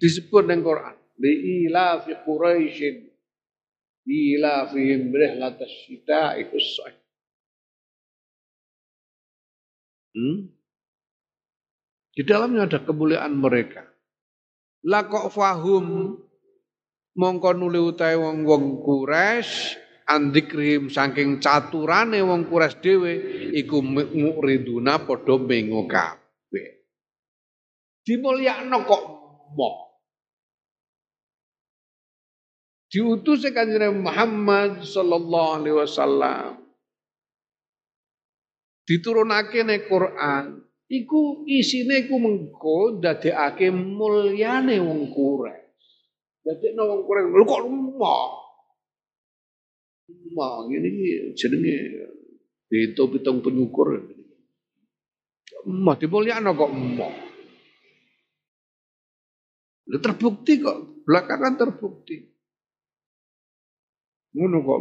Disebut 0.00 0.48
dengan 0.48 0.64
Quran. 0.64 0.96
Li'ila 1.20 2.00
fi 2.00 2.16
Quraisyin. 2.24 3.10
Ila 4.10 4.66
fihim 4.72 5.12
rihlatas 5.12 5.70
syita'i 5.86 6.48
was 6.50 6.80
Hmm? 10.10 10.50
Di 12.20 12.28
dalamnya 12.28 12.68
ada 12.68 12.84
kemuliaan 12.84 13.32
mereka. 13.32 13.80
Lakok 14.84 15.32
fahum 15.32 16.20
mongko 17.16 17.56
nuli 17.56 17.80
utahe 17.80 18.12
wong-wong 18.12 18.84
Quraisy 18.84 19.80
andikrim 20.04 20.92
saking 20.92 21.40
caturane 21.40 22.20
wong 22.20 22.44
Quraisy 22.44 22.76
dhewe 22.84 23.12
iku 23.56 23.80
muriduna 23.80 25.00
padha 25.00 25.40
mengo 25.40 25.88
kabeh. 25.88 26.84
Dimulyakno 28.04 28.84
kok 28.84 29.04
moh. 29.56 29.76
Diutus 32.92 33.48
kanjeng 33.48 34.04
Muhammad 34.04 34.84
sallallahu 34.84 35.48
alaihi 35.56 35.72
wasallam. 35.72 36.68
Diturunake 38.84 39.64
ning 39.64 39.88
Quran, 39.88 40.68
iku 40.90 41.46
isine 41.46 42.04
iku 42.04 42.18
mengko 42.18 42.98
ndadekake 42.98 43.70
mulyane 43.70 44.82
wong 44.82 45.14
Quraisy. 45.14 45.70
Dadekno 46.42 46.82
wong 46.90 47.00
Quraisy 47.06 47.30
lho 47.30 47.44
kok 47.46 47.62
moh. 47.70 48.30
Mah 50.34 50.66
ini 50.66 51.30
jenenge 51.38 51.76
bento 52.66 53.02
pitung 53.06 53.38
penyukur. 53.38 54.02
Mah 55.70 55.94
dimulyakno 55.94 56.50
kok 56.58 56.72
mah. 56.74 57.14
Lu 59.90 59.98
terbukti 59.98 60.62
kok, 60.62 61.06
belakangan 61.06 61.54
terbukti. 61.54 62.18
Ngono 64.34 64.58
kok. 64.62 64.80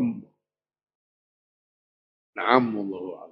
Naam 2.37 2.65
Allah 2.77 3.29